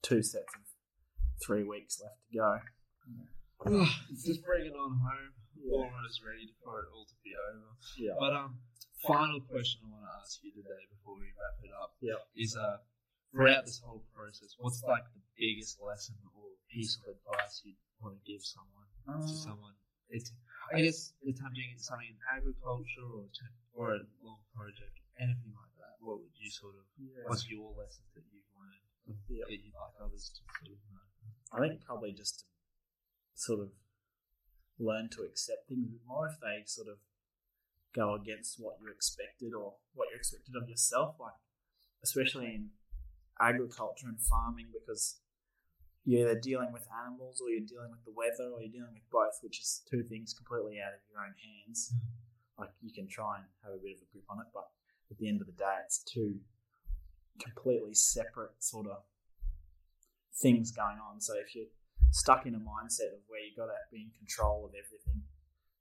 two 0.02 0.22
sets 0.22 0.52
of 0.54 0.62
three 1.44 1.64
weeks 1.64 2.00
left 2.02 2.18
to 2.30 2.38
go. 2.38 2.58
Just 4.14 4.44
bringing 4.44 4.72
on 4.74 4.98
home, 5.02 5.32
almost 5.72 6.22
ready 6.22 6.46
for 6.62 6.80
it 6.82 6.88
all 6.94 7.06
to 7.06 7.16
be 7.24 7.32
over. 7.34 7.70
Yeah. 7.98 8.14
But 8.18 8.32
um, 8.37 8.58
final 9.02 9.40
question 9.50 9.82
I 9.82 9.90
want 9.90 10.04
to 10.06 10.14
ask 10.22 10.38
you 10.42 10.52
today 10.54 10.82
before 10.94 11.18
we 11.18 11.30
wrap 11.34 11.58
it 11.62 11.72
up 11.74 11.94
Yep. 12.00 12.20
is 12.38 12.54
uh, 12.54 12.78
throughout 13.34 13.66
this 13.66 13.82
whole 13.82 14.04
process, 14.14 14.54
what's 14.58 14.82
like 14.87 15.02
the 15.14 15.22
biggest 15.38 15.78
lesson 15.82 16.14
or 16.38 16.54
piece 16.70 16.98
of 17.02 17.11
advice 17.18 17.62
you 17.66 17.74
want 17.98 18.14
to 18.14 18.22
give 18.22 18.42
someone 18.46 18.87
to 19.06 19.12
Um, 19.12 19.26
someone? 19.26 19.74
It's 20.11 20.32
I 20.72 20.80
guess 20.84 21.12
attempting 21.20 21.76
something 21.76 22.08
in 22.08 22.16
agriculture 22.32 23.04
or 23.04 23.28
or 23.76 23.87
a 23.96 24.00
long 24.24 24.40
project, 24.56 24.96
anything 25.20 25.52
like 25.52 25.74
that. 25.82 25.96
What 26.00 26.20
would 26.24 26.32
you 26.40 26.48
sort 26.50 26.76
of? 26.80 26.84
yeah. 26.96 27.28
What's 27.28 27.44
your 27.48 27.68
lessons 27.76 28.08
that 28.16 28.24
learned 28.32 28.47
Yep. 29.29 29.47
you'd 29.49 29.75
like 29.75 29.97
others 30.03 30.31
to 30.35 30.40
sort 30.64 30.77
of 30.77 30.83
know? 30.92 31.05
I 31.53 31.68
think 31.68 31.85
probably 31.85 32.12
just 32.12 32.40
to 32.40 32.44
sort 33.35 33.61
of 33.61 33.71
learn 34.79 35.09
to 35.11 35.23
accept 35.23 35.68
things 35.68 35.87
a 35.88 35.92
bit 35.92 36.07
more 36.07 36.29
if 36.29 36.38
they 36.40 36.62
sort 36.66 36.88
of 36.88 36.99
go 37.94 38.14
against 38.14 38.61
what 38.61 38.77
you 38.81 38.90
expected 38.92 39.53
or 39.55 39.75
what 39.94 40.09
you 40.11 40.16
expected 40.16 40.55
of 40.55 40.68
yourself, 40.68 41.16
like 41.18 41.38
especially 42.03 42.47
in 42.47 42.71
agriculture 43.40 44.07
and 44.07 44.21
farming, 44.21 44.68
because 44.73 45.18
you're 46.05 46.29
either 46.29 46.38
dealing 46.38 46.73
with 46.73 46.87
animals 47.05 47.40
or 47.40 47.51
you're 47.51 47.66
dealing 47.66 47.90
with 47.90 48.05
the 48.05 48.14
weather 48.14 48.53
or 48.53 48.61
you're 48.61 48.73
dealing 48.73 48.94
with 48.94 49.09
both, 49.11 49.38
which 49.42 49.61
is 49.61 49.83
two 49.90 50.03
things 50.03 50.33
completely 50.33 50.81
out 50.81 50.94
of 50.94 51.01
your 51.11 51.21
own 51.21 51.35
hands. 51.37 51.92
Hmm. 51.92 52.64
Like 52.64 52.73
you 52.83 52.92
can 52.92 53.09
try 53.09 53.37
and 53.38 53.47
have 53.64 53.73
a 53.73 53.83
bit 53.83 53.97
of 53.97 54.03
a 54.03 54.09
grip 54.12 54.27
on 54.29 54.40
it, 54.40 54.51
but 54.53 54.68
at 55.11 55.18
the 55.18 55.29
end 55.29 55.40
of 55.40 55.47
the 55.47 55.57
day, 55.57 55.79
it's 55.85 56.03
two 56.05 56.37
completely 57.38 57.94
separate 57.94 58.53
sort 58.59 58.87
of 58.87 58.98
things 60.40 60.70
going 60.70 60.98
on. 60.98 61.20
So 61.20 61.35
if 61.35 61.55
you're 61.55 61.70
stuck 62.11 62.46
in 62.46 62.55
a 62.55 62.59
mindset 62.59 63.12
of 63.14 63.22
where 63.27 63.40
you've 63.40 63.57
got 63.57 63.66
to 63.66 63.79
be 63.90 64.03
in 64.03 64.11
control 64.16 64.64
of 64.66 64.72
everything, 64.72 65.22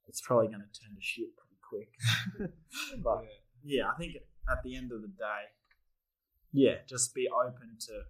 it's 0.08 0.22
probably 0.22 0.48
going 0.48 0.64
to 0.64 0.80
turn 0.80 0.96
to 0.96 1.02
shit 1.02 1.36
pretty 1.38 1.60
quick. 1.62 1.92
but 3.04 3.24
yeah, 3.64 3.90
I 3.90 3.96
think 3.98 4.16
at 4.50 4.64
the 4.64 4.76
end 4.76 4.92
of 4.92 5.02
the 5.02 5.10
day, 5.10 5.52
yeah, 6.54 6.76
just 6.88 7.14
be 7.14 7.28
open 7.28 7.78
to 7.88 8.02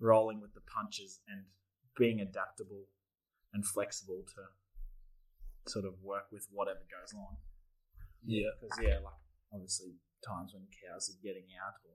rolling 0.00 0.40
with 0.40 0.54
the 0.54 0.62
punches 0.62 1.20
and 1.28 1.44
being 1.96 2.20
adaptable 2.20 2.88
and 3.52 3.64
flexible 3.64 4.24
to 4.34 5.70
sort 5.70 5.84
of 5.84 5.94
work 6.02 6.24
with 6.32 6.46
whatever 6.50 6.80
goes 6.90 7.14
on. 7.16 7.36
yeah. 8.24 8.50
Because 8.60 8.78
yeah, 8.82 8.98
like 9.04 9.20
obviously 9.52 9.94
times 10.26 10.52
when 10.52 10.66
cows 10.72 11.08
are 11.12 11.20
getting 11.22 11.46
out 11.60 11.78
or 11.84 11.94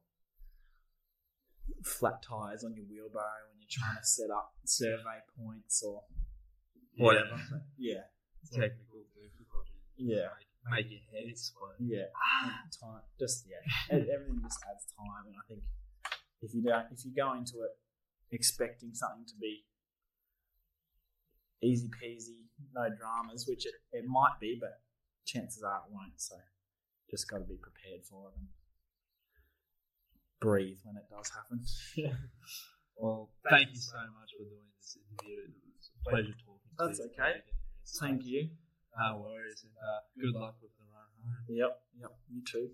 flat 1.83 2.21
tires 2.23 2.63
on 2.63 2.75
your 2.75 2.85
wheelbarrow 2.85 3.47
when 3.49 3.59
you're 3.59 3.71
trying 3.71 3.97
to 3.97 4.05
set 4.05 4.29
up 4.29 4.53
survey 4.65 5.19
points 5.37 5.83
or 5.83 6.03
whatever. 6.97 7.39
But 7.51 7.63
yeah, 7.77 8.09
Technical 8.51 9.03
difficulties. 9.13 9.83
Yeah. 9.97 10.31
Make, 10.71 10.87
make 10.87 10.91
your 10.91 11.03
head 11.11 11.29
explode. 11.29 11.75
yeah, 11.79 12.07
ah. 12.15 12.63
time. 12.71 13.03
Just 13.19 13.45
yeah, 13.47 13.61
everything 13.91 14.39
just 14.41 14.59
adds 14.69 14.85
time, 14.95 15.27
and 15.27 15.35
I 15.35 15.43
think 15.47 15.61
if 16.41 16.53
you 16.53 16.63
don't, 16.63 16.87
if 16.91 17.03
you 17.05 17.11
go 17.15 17.33
into 17.33 17.63
it 17.63 17.75
expecting 18.31 18.93
something 18.93 19.25
to 19.25 19.35
be 19.39 19.65
easy 21.61 21.89
peasy, 21.89 22.47
no 22.73 22.87
dramas, 22.89 23.45
which 23.47 23.65
it, 23.65 23.73
it 23.91 24.05
might 24.05 24.39
be, 24.39 24.57
but 24.59 24.81
chances 25.25 25.63
are 25.63 25.83
it 25.85 25.91
won't. 25.91 26.15
So 26.17 26.35
just 27.09 27.29
got 27.29 27.39
to 27.39 27.45
be 27.45 27.57
prepared 27.57 28.05
for 28.05 28.29
it 28.29 28.37
and 28.37 28.47
breathe 30.39 30.77
when 30.83 30.95
it 30.97 31.05
does 31.09 31.29
happen. 31.29 31.61
Yeah. 31.95 32.13
Well, 33.01 33.31
thank 33.49 33.69
you 33.71 33.79
so 33.79 33.95
much 34.19 34.35
for 34.35 34.43
doing 34.43 34.67
this 34.75 34.97
interview. 34.99 35.39
It 35.47 35.71
was 35.71 35.87
a 35.87 36.09
pleasure 36.09 36.35
talking 36.43 36.67
to 36.67 36.75
That's 36.83 36.99
you. 36.99 37.07
okay. 37.15 37.39
Thank 38.01 38.25
you. 38.25 38.49
No 38.99 39.23
worries. 39.23 39.63
And 39.63 39.71
uh, 39.79 40.03
good 40.19 40.35
luck 40.35 40.55
with 40.61 40.75
the 40.75 40.83
run 40.91 41.07
home. 41.23 41.31
Yep, 41.47 41.79
yep. 41.95 42.11
You 42.27 42.41
too. 42.43 42.71